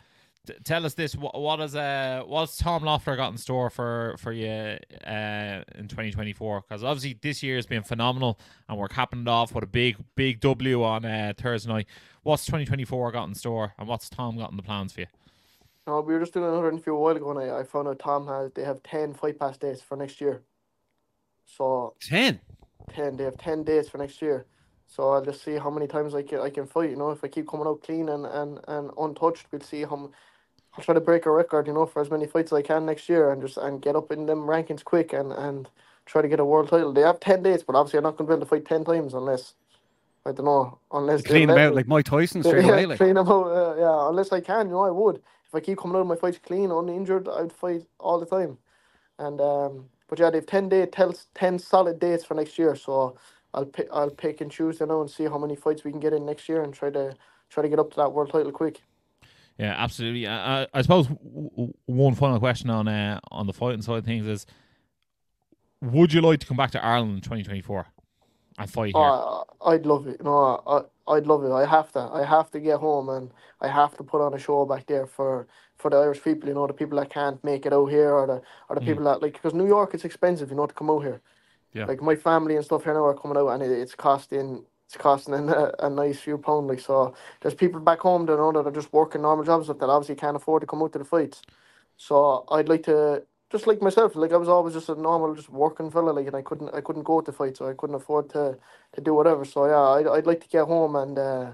t- 0.46 0.54
tell 0.64 0.84
us 0.84 0.94
this: 0.94 1.14
what, 1.16 1.40
what 1.40 1.60
is 1.60 1.74
uh, 1.74 2.22
what's 2.26 2.56
Tom 2.56 2.84
Loeffler 2.84 3.16
got 3.16 3.32
in 3.32 3.38
store 3.38 3.70
for 3.70 4.16
for 4.18 4.32
you 4.32 4.78
uh, 5.06 5.62
in 5.74 5.88
2024? 5.88 6.62
Because 6.62 6.84
obviously 6.84 7.18
this 7.20 7.42
year 7.42 7.56
has 7.56 7.66
been 7.66 7.82
phenomenal, 7.82 8.38
and 8.68 8.78
we're 8.78 8.88
capping 8.88 9.22
it 9.22 9.28
off 9.28 9.54
with 9.54 9.64
a 9.64 9.68
big 9.68 9.96
big 10.14 10.40
W 10.40 10.82
on 10.82 11.04
uh, 11.04 11.32
Thursday 11.36 11.70
night. 11.70 11.86
What's 12.22 12.44
2024 12.46 13.12
got 13.12 13.28
in 13.28 13.34
store, 13.34 13.74
and 13.78 13.88
what's 13.88 14.08
Tom 14.08 14.36
got 14.36 14.50
in 14.50 14.56
the 14.56 14.62
plans 14.62 14.92
for 14.92 15.00
you? 15.00 15.06
No, 15.86 16.00
we 16.00 16.12
were 16.12 16.20
just 16.20 16.34
doing 16.34 16.46
another 16.46 16.70
interview 16.70 16.94
a 16.94 16.98
while 16.98 17.16
ago, 17.16 17.30
and 17.30 17.50
I, 17.50 17.60
I 17.60 17.62
found 17.64 17.88
out 17.88 17.98
Tom 17.98 18.26
has 18.26 18.52
they 18.52 18.62
have 18.64 18.82
ten 18.82 19.14
fight 19.14 19.38
pass 19.38 19.56
days 19.56 19.80
for 19.80 19.96
next 19.96 20.20
year. 20.20 20.42
So 21.46 21.94
Ten. 22.00 22.40
Ten, 22.90 23.16
they 23.16 23.24
have 23.24 23.38
ten 23.38 23.62
days 23.64 23.88
for 23.88 23.98
next 23.98 24.20
year. 24.20 24.46
So 24.86 25.10
I'll 25.10 25.24
just 25.24 25.44
see 25.44 25.56
how 25.56 25.70
many 25.70 25.86
times 25.86 26.14
I 26.14 26.22
can 26.22 26.40
I 26.40 26.50
can 26.50 26.66
fight. 26.66 26.90
You 26.90 26.96
know, 26.96 27.10
if 27.10 27.22
I 27.22 27.28
keep 27.28 27.48
coming 27.48 27.66
out 27.66 27.82
clean 27.82 28.08
and 28.08 28.26
and, 28.26 28.60
and 28.68 28.90
untouched, 28.98 29.46
we'll 29.50 29.60
see 29.60 29.82
how. 29.82 30.10
I'll 30.76 30.84
try 30.84 30.94
to 30.94 31.00
break 31.00 31.26
a 31.26 31.30
record, 31.32 31.66
you 31.66 31.72
know, 31.72 31.84
for 31.84 32.00
as 32.00 32.10
many 32.10 32.26
fights 32.26 32.52
as 32.52 32.58
I 32.58 32.62
can 32.62 32.86
next 32.86 33.08
year, 33.08 33.32
and 33.32 33.42
just 33.42 33.56
and 33.56 33.82
get 33.82 33.96
up 33.96 34.12
in 34.12 34.26
them 34.26 34.40
rankings 34.40 34.84
quick 34.84 35.12
and 35.12 35.32
and 35.32 35.68
try 36.06 36.22
to 36.22 36.28
get 36.28 36.40
a 36.40 36.44
world 36.44 36.68
title. 36.68 36.92
They 36.92 37.00
have 37.00 37.20
ten 37.20 37.42
days, 37.42 37.62
but 37.62 37.74
obviously 37.74 37.98
I'm 37.98 38.04
not 38.04 38.16
going 38.16 38.28
to 38.28 38.32
be 38.32 38.36
able 38.36 38.46
to 38.46 38.50
fight 38.50 38.66
ten 38.66 38.84
times 38.84 39.14
unless 39.14 39.54
I 40.26 40.32
don't 40.32 40.46
know 40.46 40.78
unless 40.92 41.22
Clean 41.22 41.48
them 41.48 41.58
out 41.58 41.74
like 41.74 41.88
Mike 41.88 42.04
Tyson 42.04 42.42
straight 42.44 42.64
yeah, 42.64 42.72
away. 42.72 42.86
Like. 42.86 42.98
clean 42.98 43.14
them 43.14 43.28
out. 43.28 43.46
Uh, 43.46 43.74
yeah, 43.78 44.08
unless 44.08 44.32
I 44.32 44.40
can, 44.40 44.66
you 44.66 44.72
know, 44.72 44.84
I 44.84 44.90
would. 44.90 45.16
If 45.16 45.54
I 45.54 45.60
keep 45.60 45.78
coming 45.78 45.96
out 45.96 46.02
of 46.02 46.06
my 46.06 46.16
fights 46.16 46.38
clean, 46.38 46.70
uninjured, 46.70 47.28
I'd 47.28 47.52
fight 47.52 47.82
all 47.98 48.20
the 48.20 48.26
time. 48.26 48.58
And 49.18 49.40
um, 49.40 49.86
but 50.10 50.18
yeah, 50.18 50.28
they've 50.28 50.44
ten 50.44 50.68
day, 50.68 50.84
tells 50.86 51.28
ten 51.34 51.58
solid 51.58 51.98
dates 51.98 52.24
for 52.24 52.34
next 52.34 52.58
year. 52.58 52.74
So 52.74 53.16
I'll 53.54 53.64
pick, 53.64 53.88
I'll 53.92 54.10
pick 54.10 54.40
and 54.40 54.50
choose, 54.50 54.80
you 54.80 54.86
know, 54.86 55.00
and 55.00 55.10
see 55.10 55.24
how 55.24 55.38
many 55.38 55.56
fights 55.56 55.84
we 55.84 55.92
can 55.92 56.00
get 56.00 56.12
in 56.12 56.26
next 56.26 56.48
year, 56.48 56.62
and 56.62 56.74
try 56.74 56.90
to 56.90 57.14
try 57.48 57.62
to 57.62 57.68
get 57.68 57.78
up 57.78 57.90
to 57.90 57.96
that 57.96 58.12
world 58.12 58.30
title 58.30 58.52
quick. 58.52 58.82
Yeah, 59.58 59.74
absolutely. 59.76 60.26
I, 60.26 60.66
I, 60.72 60.82
suppose 60.82 61.06
one 61.84 62.14
final 62.14 62.38
question 62.38 62.70
on 62.70 62.88
uh, 62.88 63.20
on 63.30 63.46
the 63.46 63.52
fighting 63.52 63.82
side 63.82 63.98
of 63.98 64.04
things 64.04 64.26
is: 64.26 64.46
Would 65.80 66.12
you 66.12 66.20
like 66.20 66.40
to 66.40 66.46
come 66.46 66.56
back 66.56 66.72
to 66.72 66.84
Ireland 66.84 67.12
in 67.12 67.20
2024 67.20 67.86
and 68.58 68.70
fight 68.70 68.96
here? 68.96 69.04
Uh, 69.04 69.42
I'd 69.64 69.86
love 69.86 70.06
it. 70.06 70.24
Know, 70.24 70.62
I, 70.66 70.80
I'd 71.10 71.26
love 71.26 71.44
it. 71.44 71.52
I 71.52 71.66
have 71.66 71.92
to. 71.92 72.00
I 72.00 72.24
have 72.24 72.50
to 72.52 72.60
get 72.60 72.80
home, 72.80 73.08
and 73.10 73.30
I 73.60 73.68
have 73.68 73.96
to 73.98 74.04
put 74.04 74.20
on 74.22 74.34
a 74.34 74.38
show 74.38 74.64
back 74.66 74.86
there 74.86 75.06
for 75.06 75.46
for 75.76 75.90
the 75.90 75.96
Irish 75.98 76.22
people. 76.22 76.48
You 76.48 76.54
know, 76.54 76.66
the 76.66 76.74
people 76.74 76.98
that 76.98 77.10
can't 77.10 77.42
make 77.44 77.66
it 77.66 77.72
out 77.72 77.86
here, 77.90 78.12
or 78.14 78.26
the 78.26 78.42
or 78.68 78.76
the 78.76 78.82
Mm. 78.82 78.86
people 78.86 79.04
that 79.04 79.22
like 79.22 79.34
because 79.34 79.54
New 79.54 79.66
York 79.66 79.94
it's 79.94 80.04
expensive. 80.06 80.50
You 80.50 80.56
know, 80.56 80.66
to 80.66 80.74
come 80.74 80.90
out 80.90 81.00
here. 81.02 81.22
Yeah. 81.74 81.86
Like 81.86 82.02
my 82.02 82.16
family 82.16 82.56
and 82.56 82.64
stuff 82.64 82.84
here 82.84 82.94
now 82.94 83.04
are 83.06 83.14
coming 83.14 83.38
out, 83.38 83.48
and 83.50 83.62
it, 83.62 83.70
it's 83.72 83.94
costing 83.94 84.64
it's 84.86 84.96
costing 84.96 85.34
a, 85.34 85.72
a 85.80 85.90
nice 85.90 86.20
few 86.20 86.38
pound. 86.38 86.68
Like 86.68 86.80
so, 86.80 87.14
there's 87.40 87.54
people 87.54 87.80
back 87.80 88.00
home 88.00 88.26
that 88.26 88.36
know 88.36 88.52
that 88.52 88.66
are 88.66 88.72
just 88.72 88.92
working 88.92 89.22
normal 89.22 89.44
jobs 89.44 89.68
that 89.68 89.82
obviously 89.82 90.16
can't 90.16 90.36
afford 90.36 90.62
to 90.62 90.66
come 90.66 90.82
out 90.82 90.92
to 90.92 90.98
the 90.98 91.04
fights. 91.04 91.42
So 91.96 92.44
I'd 92.50 92.68
like 92.68 92.84
to 92.84 93.24
just 93.50 93.66
like 93.66 93.82
myself. 93.82 94.16
Like 94.16 94.32
I 94.32 94.36
was 94.36 94.48
always 94.48 94.74
just 94.74 94.88
a 94.88 94.94
normal, 94.94 95.34
just 95.34 95.50
working 95.50 95.90
fella. 95.90 96.10
Like 96.10 96.26
and 96.26 96.36
I 96.36 96.42
couldn't 96.42 96.74
I 96.74 96.80
couldn't 96.80 97.04
go 97.04 97.20
to 97.20 97.32
fight, 97.32 97.56
so 97.56 97.68
I 97.68 97.74
couldn't 97.74 97.96
afford 97.96 98.30
to 98.30 98.58
to 98.92 99.00
do 99.00 99.14
whatever. 99.14 99.44
So 99.44 99.66
yeah, 99.66 99.80
I'd, 99.80 100.06
I'd 100.06 100.26
like 100.26 100.40
to 100.40 100.48
get 100.48 100.66
home 100.66 100.96
and 100.96 101.18
uh, 101.18 101.50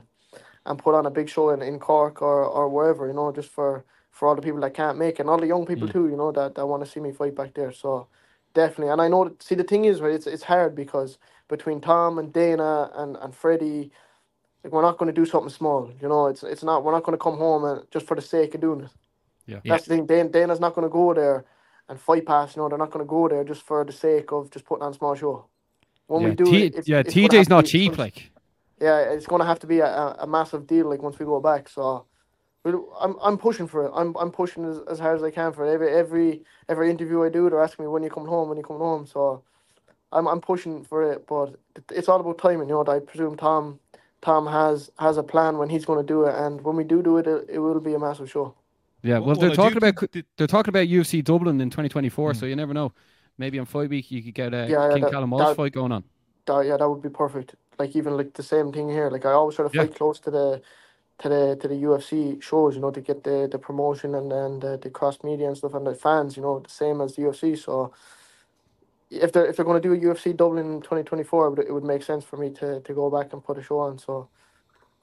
and 0.66 0.78
put 0.78 0.94
on 0.94 1.06
a 1.06 1.10
big 1.10 1.28
show 1.28 1.50
in, 1.50 1.62
in 1.62 1.78
Cork 1.78 2.20
or, 2.20 2.44
or 2.44 2.68
wherever, 2.68 3.06
you 3.06 3.14
know, 3.14 3.32
just 3.32 3.48
for, 3.48 3.84
for 4.10 4.28
all 4.28 4.34
the 4.34 4.42
people 4.42 4.60
that 4.60 4.74
can't 4.74 4.98
make 4.98 5.14
it, 5.14 5.20
and 5.20 5.30
all 5.30 5.38
the 5.38 5.46
young 5.46 5.64
people 5.64 5.88
too, 5.88 6.08
you 6.08 6.16
know, 6.16 6.32
that, 6.32 6.54
that 6.56 6.66
want 6.66 6.84
to 6.84 6.90
see 6.90 7.00
me 7.00 7.12
fight 7.12 7.34
back 7.36 7.54
there. 7.54 7.72
So 7.72 8.08
definitely, 8.52 8.92
and 8.92 9.00
I 9.00 9.08
know 9.08 9.24
that, 9.24 9.42
see 9.42 9.54
the 9.54 9.62
thing 9.62 9.84
is 9.84 10.00
right, 10.00 10.12
it's 10.12 10.26
it's 10.26 10.42
hard 10.42 10.74
because 10.74 11.18
between 11.48 11.80
Tom 11.80 12.18
and 12.18 12.32
Dana 12.32 12.90
and 12.94 13.16
and 13.16 13.34
Freddie, 13.34 13.92
like 14.64 14.72
we're 14.72 14.82
not 14.82 14.98
going 14.98 15.14
to 15.14 15.20
do 15.20 15.26
something 15.26 15.50
small, 15.50 15.92
you 16.00 16.08
know. 16.08 16.26
It's 16.26 16.42
it's 16.42 16.64
not 16.64 16.82
we're 16.82 16.92
not 16.92 17.04
going 17.04 17.16
to 17.16 17.22
come 17.22 17.36
home 17.36 17.64
and 17.64 17.86
just 17.90 18.06
for 18.06 18.16
the 18.16 18.22
sake 18.22 18.54
of 18.54 18.60
doing 18.60 18.80
it. 18.80 18.90
Yeah. 19.46 19.60
Yeah. 19.62 19.74
That's 19.74 19.84
the 19.84 19.94
thing. 19.94 20.06
Dana, 20.06 20.28
Dana's 20.28 20.60
not 20.60 20.74
going 20.74 20.86
to 20.86 20.92
go 20.92 21.14
there 21.14 21.44
and 21.88 22.00
fight 22.00 22.26
past. 22.26 22.56
You 22.56 22.62
know, 22.62 22.68
they're 22.68 22.78
not 22.78 22.90
going 22.90 23.04
to 23.04 23.08
go 23.08 23.28
there 23.28 23.44
just 23.44 23.62
for 23.62 23.84
the 23.84 23.92
sake 23.92 24.32
of 24.32 24.50
just 24.50 24.64
putting 24.64 24.82
on 24.82 24.92
a 24.92 24.94
small 24.94 25.14
show. 25.14 25.46
When 26.06 26.22
Yeah, 26.22 26.28
we 26.30 26.34
do 26.34 26.52
T- 26.52 26.66
it, 26.66 26.88
yeah 26.88 27.02
TJ's 27.02 27.48
not 27.48 27.66
cheap. 27.66 27.98
Like. 27.98 28.30
yeah, 28.80 28.98
it's 29.00 29.26
going 29.26 29.40
to 29.40 29.46
have 29.46 29.58
to 29.60 29.66
be 29.66 29.80
a, 29.80 29.86
a, 29.86 30.16
a 30.20 30.26
massive 30.26 30.66
deal. 30.66 30.88
Like 30.88 31.02
once 31.02 31.18
we 31.18 31.26
go 31.26 31.40
back, 31.40 31.68
so 31.68 32.06
I'm 33.00 33.16
I'm 33.22 33.38
pushing 33.38 33.66
for 33.68 33.86
it. 33.86 33.92
I'm 33.94 34.16
I'm 34.16 34.30
pushing 34.30 34.64
as, 34.64 34.80
as 34.90 34.98
hard 34.98 35.16
as 35.16 35.22
I 35.22 35.30
can 35.30 35.52
for 35.52 35.66
it. 35.66 35.72
Every 35.72 35.92
every 35.92 36.44
every 36.68 36.90
interview 36.90 37.22
I 37.22 37.28
do, 37.28 37.48
they're 37.48 37.62
asking 37.62 37.84
me 37.84 37.88
when 37.90 38.02
you 38.02 38.10
coming 38.10 38.28
home, 38.28 38.48
when 38.48 38.58
you 38.58 38.64
coming 38.64 38.82
home. 38.82 39.06
So 39.06 39.42
I'm 40.12 40.26
I'm 40.26 40.40
pushing 40.40 40.82
for 40.84 41.12
it, 41.12 41.26
but 41.26 41.54
it's 41.92 42.08
all 42.08 42.20
about 42.20 42.38
timing. 42.38 42.68
You 42.68 42.74
know, 42.74 42.84
I 42.86 42.98
presume 43.00 43.36
Tom 43.36 43.78
Tom 44.22 44.46
has 44.46 44.90
has 44.98 45.16
a 45.16 45.22
plan 45.22 45.58
when 45.58 45.68
he's 45.70 45.84
going 45.84 46.00
to 46.04 46.06
do 46.06 46.24
it, 46.24 46.34
and 46.34 46.60
when 46.62 46.76
we 46.76 46.84
do 46.84 47.02
do 47.02 47.18
it, 47.18 47.26
it, 47.26 47.46
it 47.48 47.58
will 47.58 47.80
be 47.80 47.94
a 47.94 47.98
massive 47.98 48.30
show. 48.30 48.54
Yeah, 49.06 49.18
Well, 49.18 49.26
well, 49.28 49.36
they're 49.36 49.50
well, 49.50 49.60
I 49.66 49.68
do 49.70 49.74
talking 49.74 49.76
about 49.88 50.10
think 50.12 50.26
they're 50.36 50.46
talking 50.46 50.70
about 50.70 50.86
UFC 50.88 51.22
Dublin 51.22 51.60
in 51.60 51.70
2024, 51.70 52.32
Hmm. 52.32 52.38
so 52.38 52.46
you 52.46 52.56
never 52.56 52.74
know. 52.74 52.92
Maybe 53.38 53.58
on 53.58 53.66
fight 53.66 53.90
week 53.90 54.10
you 54.10 54.22
could 54.22 54.34
get 54.34 54.54
a 54.54 54.66
Yeah, 54.68 54.88
yeah, 54.88 54.92
King 54.94 55.02
that- 55.02 55.12
Callum 55.12 55.30
Walsh 55.30 55.56
fight 55.56 55.72
going 55.72 55.92
on. 55.92 56.04
That, 56.46 56.66
yeah, 56.66 56.76
that 56.76 56.88
would 56.88 57.02
be 57.02 57.08
perfect. 57.10 57.54
Like 57.78 57.94
even 57.96 58.16
like 58.16 58.32
the 58.34 58.42
same 58.42 58.72
thing 58.72 58.88
here. 58.88 59.10
Like 59.10 59.26
I 59.26 59.32
always 59.32 59.56
try 59.56 59.68
to 59.68 59.74
Yeah. 59.76 59.82
fight 59.82 59.94
close 59.94 60.18
to 60.20 60.30
the 60.30 60.62
to 61.18 61.28
the 61.28 61.56
to 61.60 61.68
the 61.68 61.74
UFC 61.74 62.40
shows, 62.42 62.74
you 62.74 62.80
know, 62.80 62.90
to 62.90 63.00
get 63.00 63.24
the, 63.24 63.48
the 63.50 63.58
promotion 63.58 64.14
and 64.14 64.30
then 64.30 64.60
the, 64.60 64.78
the 64.78 64.90
cross 64.90 65.22
media 65.24 65.46
and 65.48 65.56
stuff 65.56 65.74
and 65.74 65.86
the 65.86 65.94
fans, 65.94 66.36
you 66.36 66.42
know, 66.42 66.58
the 66.60 66.70
same 66.70 67.00
as 67.00 67.14
the 67.16 67.22
UFC. 67.22 67.56
So 67.58 67.92
if 69.10 69.32
they're 69.32 69.46
if 69.46 69.56
they're 69.56 69.64
going 69.64 69.80
to 69.80 69.88
do 69.88 69.94
a 69.94 69.98
UFC 70.14 70.36
Dublin 70.36 70.66
in 70.74 70.82
twenty 70.82 71.02
twenty 71.04 71.24
four, 71.24 71.58
it 71.60 71.72
would 71.72 71.84
make 71.84 72.02
sense 72.02 72.24
for 72.24 72.36
me 72.36 72.50
to, 72.50 72.80
to 72.80 72.92
go 72.94 73.10
back 73.10 73.32
and 73.32 73.42
put 73.44 73.58
a 73.58 73.62
show 73.62 73.78
on. 73.80 73.98
So 73.98 74.28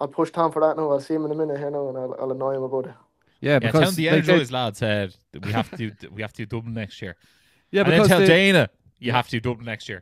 I'll 0.01 0.07
push 0.07 0.31
Tom 0.31 0.51
for 0.51 0.59
that 0.61 0.75
now. 0.77 0.89
I'll 0.91 0.99
see 0.99 1.13
him 1.13 1.25
in 1.25 1.31
a 1.31 1.35
minute 1.35 1.57
here 1.57 1.69
now, 1.71 1.87
and 1.89 1.97
I'll, 1.97 2.15
I'll 2.19 2.31
annoy 2.31 2.55
him 2.55 2.63
about 2.63 2.87
it. 2.87 2.95
Yeah, 3.43 3.53
yeah, 3.53 3.59
because 3.59 3.79
tell 3.81 3.89
him 3.89 3.95
the 3.95 4.05
like, 4.09 4.11
they- 4.25 4.31
energized 4.31 4.51
lad 4.51 4.77
said 4.77 5.15
that 5.31 5.45
we 5.45 5.51
have 5.51 5.69
to 5.71 5.77
do 5.77 6.09
we 6.15 6.21
have 6.25 6.33
to 6.33 6.45
do 6.45 6.47
Dublin 6.55 6.73
next 6.83 7.01
year. 7.03 7.13
yeah, 7.71 7.83
and 7.83 7.91
then 7.91 8.07
tell 8.07 8.19
they- 8.19 8.27
Dana 8.27 8.63
you 8.99 9.11
have 9.11 9.27
to 9.27 9.31
do 9.37 9.41
Dublin 9.47 9.65
next 9.65 9.85
year. 9.89 10.01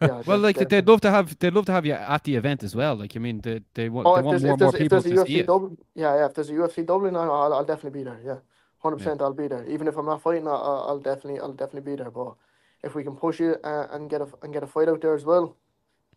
Yeah, 0.00 0.22
well, 0.26 0.38
like 0.46 0.56
definitely. 0.56 0.64
they'd 0.80 0.88
love 0.92 1.00
to 1.06 1.10
have 1.16 1.26
they'd 1.38 1.54
love 1.58 1.66
to 1.66 1.72
have 1.76 1.86
you 1.86 1.92
at 2.16 2.22
the 2.24 2.34
event 2.34 2.60
as 2.64 2.74
well. 2.74 2.94
Like, 3.02 3.12
I 3.18 3.20
mean, 3.26 3.40
they 3.40 3.60
they 3.74 3.88
want 3.88 4.04
Oh, 4.08 4.16
they 4.16 4.22
want 4.22 4.42
more 4.42 4.56
more 4.56 4.72
people 4.72 5.00
to 5.00 5.26
see 5.26 5.38
it. 5.38 5.46
Dublin, 5.46 5.78
yeah, 5.94 6.12
yeah, 6.18 6.26
if 6.26 6.34
there's 6.34 6.50
a 6.50 6.54
UFC 6.54 6.84
Dublin, 6.84 7.14
I'll, 7.14 7.30
I'll, 7.30 7.52
I'll 7.54 7.64
definitely 7.72 8.00
be 8.00 8.04
there. 8.10 8.20
Yeah, 8.24 8.38
hundred 8.78 8.96
percent, 8.96 9.22
I'll 9.22 9.32
be 9.44 9.46
there. 9.46 9.64
Even 9.74 9.86
if 9.86 9.96
I'm 9.96 10.06
not 10.06 10.20
fighting, 10.20 10.48
I'll, 10.48 10.62
I'll 10.70 10.84
I'll 10.88 10.98
definitely, 10.98 11.38
I'll 11.38 11.52
definitely 11.62 11.86
be 11.92 11.96
there. 12.02 12.10
But 12.10 12.34
if 12.82 12.96
we 12.96 13.04
can 13.04 13.14
push 13.14 13.40
it 13.40 13.60
uh, 13.62 13.86
and 13.92 14.10
get 14.10 14.20
a 14.20 14.28
and 14.42 14.52
get 14.52 14.64
a 14.64 14.66
fight 14.66 14.88
out 14.88 15.00
there 15.02 15.14
as 15.14 15.24
well, 15.24 15.56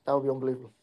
that 0.06 0.14
would 0.16 0.24
be 0.24 0.30
unbelievable. 0.32 0.74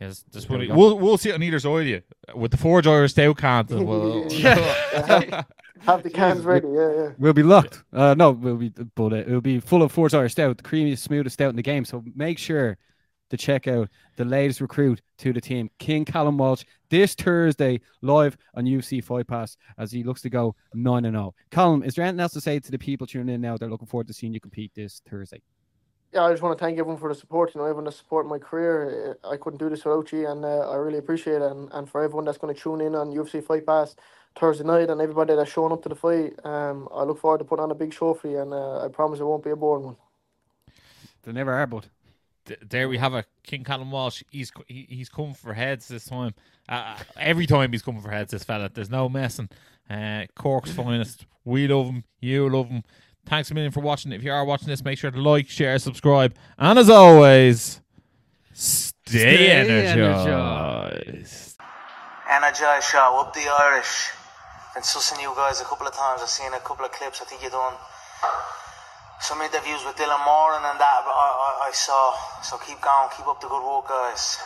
Yes, 0.00 0.24
just 0.32 0.48
There 0.48 0.58
we 0.58 0.66
we'll, 0.68 0.76
go. 0.76 0.80
we'll 0.80 0.98
we'll 0.98 1.18
sit 1.18 1.34
on 1.34 1.42
either 1.42 1.58
side 1.60 1.80
of 1.82 1.86
you 1.86 2.02
with 2.34 2.50
the 2.50 2.56
Forged 2.56 2.86
Irish 2.88 3.12
Stout 3.12 3.36
can. 3.38 3.66
We'll, 3.68 4.26
Yeah. 4.32 5.42
Have 5.80 6.04
the 6.04 6.10
cans 6.10 6.42
ready. 6.44 6.66
Yeah, 6.68 6.92
yeah. 6.94 7.08
We'll 7.18 7.32
be 7.32 7.42
locked. 7.42 7.82
Uh, 7.92 8.14
no, 8.14 8.30
we'll 8.30 8.56
be, 8.56 8.68
but 8.94 9.12
uh, 9.12 9.16
it'll 9.16 9.40
be 9.40 9.58
full 9.58 9.82
of 9.82 9.90
Forged 9.90 10.14
Irish 10.14 10.32
Stout, 10.32 10.56
the 10.56 10.62
creamiest, 10.62 10.98
smoothest 10.98 11.34
stout 11.34 11.50
in 11.50 11.56
the 11.56 11.62
game. 11.62 11.84
So 11.84 12.04
make 12.14 12.38
sure 12.38 12.78
to 13.30 13.36
check 13.36 13.66
out 13.66 13.88
the 14.16 14.24
latest 14.24 14.60
recruit 14.60 15.00
to 15.18 15.32
the 15.32 15.40
team, 15.40 15.70
King 15.78 16.04
Callum 16.04 16.36
Walsh, 16.38 16.62
this 16.90 17.14
Thursday 17.14 17.80
live 18.02 18.36
on 18.54 18.64
UFC 18.64 19.02
Fight 19.02 19.26
Pass 19.26 19.56
as 19.78 19.90
he 19.90 20.04
looks 20.04 20.20
to 20.22 20.30
go 20.30 20.54
nine 20.74 21.04
and 21.06 21.14
zero. 21.16 21.34
Callum, 21.50 21.82
is 21.82 21.94
there 21.94 22.04
anything 22.04 22.20
else 22.20 22.34
to 22.34 22.40
say 22.40 22.60
to 22.60 22.70
the 22.70 22.78
people 22.78 23.06
tuning 23.06 23.34
in 23.34 23.40
now? 23.40 23.56
They're 23.56 23.70
looking 23.70 23.88
forward 23.88 24.06
to 24.08 24.12
seeing 24.12 24.34
you 24.34 24.40
compete 24.40 24.70
this 24.76 25.00
Thursday. 25.10 25.42
Yeah, 26.12 26.24
I 26.24 26.30
just 26.30 26.42
want 26.42 26.58
to 26.58 26.62
thank 26.62 26.78
everyone 26.78 27.00
for 27.00 27.08
the 27.08 27.14
support. 27.18 27.54
You 27.54 27.60
know, 27.60 27.64
everyone 27.64 27.84
that 27.84 27.94
support 27.94 28.26
my 28.26 28.38
career. 28.38 29.16
Uh, 29.24 29.30
I 29.30 29.36
couldn't 29.38 29.58
do 29.58 29.70
this 29.70 29.84
without 29.84 30.12
you, 30.12 30.28
and 30.28 30.44
uh, 30.44 30.70
I 30.70 30.76
really 30.76 30.98
appreciate 30.98 31.36
it. 31.36 31.50
And, 31.50 31.70
and 31.72 31.88
for 31.88 32.02
everyone 32.02 32.26
that's 32.26 32.38
going 32.38 32.54
to 32.54 32.60
tune 32.60 32.82
in 32.82 32.94
on 32.94 33.12
UFC 33.12 33.42
Fight 33.42 33.66
Pass 33.66 33.96
Thursday 34.38 34.64
night, 34.64 34.90
and 34.90 35.00
everybody 35.00 35.34
that's 35.34 35.50
showing 35.50 35.72
up 35.72 35.82
to 35.84 35.88
the 35.88 35.94
fight, 35.94 36.34
um, 36.44 36.88
I 36.94 37.04
look 37.04 37.18
forward 37.18 37.38
to 37.38 37.44
putting 37.44 37.62
on 37.62 37.70
a 37.70 37.74
big 37.74 37.94
show 37.94 38.12
for 38.12 38.28
you, 38.28 38.40
and 38.40 38.52
uh, 38.52 38.84
I 38.84 38.88
promise 38.88 39.20
it 39.20 39.24
won't 39.24 39.42
be 39.42 39.50
a 39.50 39.56
boring 39.56 39.84
one. 39.84 39.96
They 41.22 41.32
never 41.32 41.52
are, 41.52 41.66
but 41.66 41.86
Th- 42.44 42.58
there 42.68 42.88
we 42.88 42.98
have 42.98 43.14
a 43.14 43.24
King 43.44 43.62
Callum 43.64 43.90
Walsh. 43.90 44.22
He's 44.30 44.50
he's 44.66 45.08
come 45.08 45.34
for 45.34 45.54
heads 45.54 45.88
this 45.88 46.06
time. 46.06 46.34
Uh, 46.68 46.96
every 47.16 47.46
time 47.46 47.70
he's 47.72 47.82
coming 47.82 48.02
for 48.02 48.10
heads, 48.10 48.32
this 48.32 48.44
fella. 48.44 48.68
There's 48.72 48.90
no 48.90 49.08
messing. 49.08 49.48
Uh, 49.88 50.26
Cork's 50.34 50.72
finest. 50.72 51.26
We 51.44 51.68
love 51.68 51.86
him. 51.86 52.04
You 52.20 52.48
love 52.48 52.68
him. 52.68 52.82
Thanks 53.26 53.50
a 53.50 53.54
million 53.54 53.72
for 53.72 53.80
watching. 53.80 54.12
If 54.12 54.22
you 54.22 54.32
are 54.32 54.44
watching 54.44 54.68
this, 54.68 54.84
make 54.84 54.98
sure 54.98 55.10
to 55.10 55.20
like, 55.20 55.48
share, 55.48 55.78
subscribe, 55.78 56.34
and 56.58 56.78
as 56.78 56.90
always, 56.90 57.80
stay, 58.52 58.92
Stay 59.06 59.50
energized. 59.50 60.28
energized. 60.28 61.56
Energize 62.28 62.84
show, 62.84 63.20
up 63.20 63.32
the 63.34 63.46
Irish. 63.60 64.10
Been 64.74 64.82
sussing 64.82 65.20
you 65.20 65.32
guys 65.36 65.60
a 65.60 65.64
couple 65.64 65.86
of 65.86 65.94
times. 65.94 66.22
I've 66.22 66.28
seen 66.28 66.52
a 66.54 66.60
couple 66.60 66.84
of 66.84 66.92
clips. 66.92 67.20
I 67.20 67.24
think 67.26 67.42
you 67.42 67.50
done 67.50 67.74
some 69.20 69.40
interviews 69.40 69.84
with 69.84 69.96
Dylan 69.96 70.24
Moran 70.24 70.64
and 70.64 70.80
that 70.80 71.04
I, 71.06 71.64
I, 71.64 71.68
I 71.68 71.72
saw. 71.72 72.14
So 72.42 72.56
keep 72.58 72.80
going, 72.80 73.08
keep 73.16 73.26
up 73.26 73.40
the 73.40 73.48
good 73.48 73.62
work, 73.62 73.88
guys. 73.88 74.38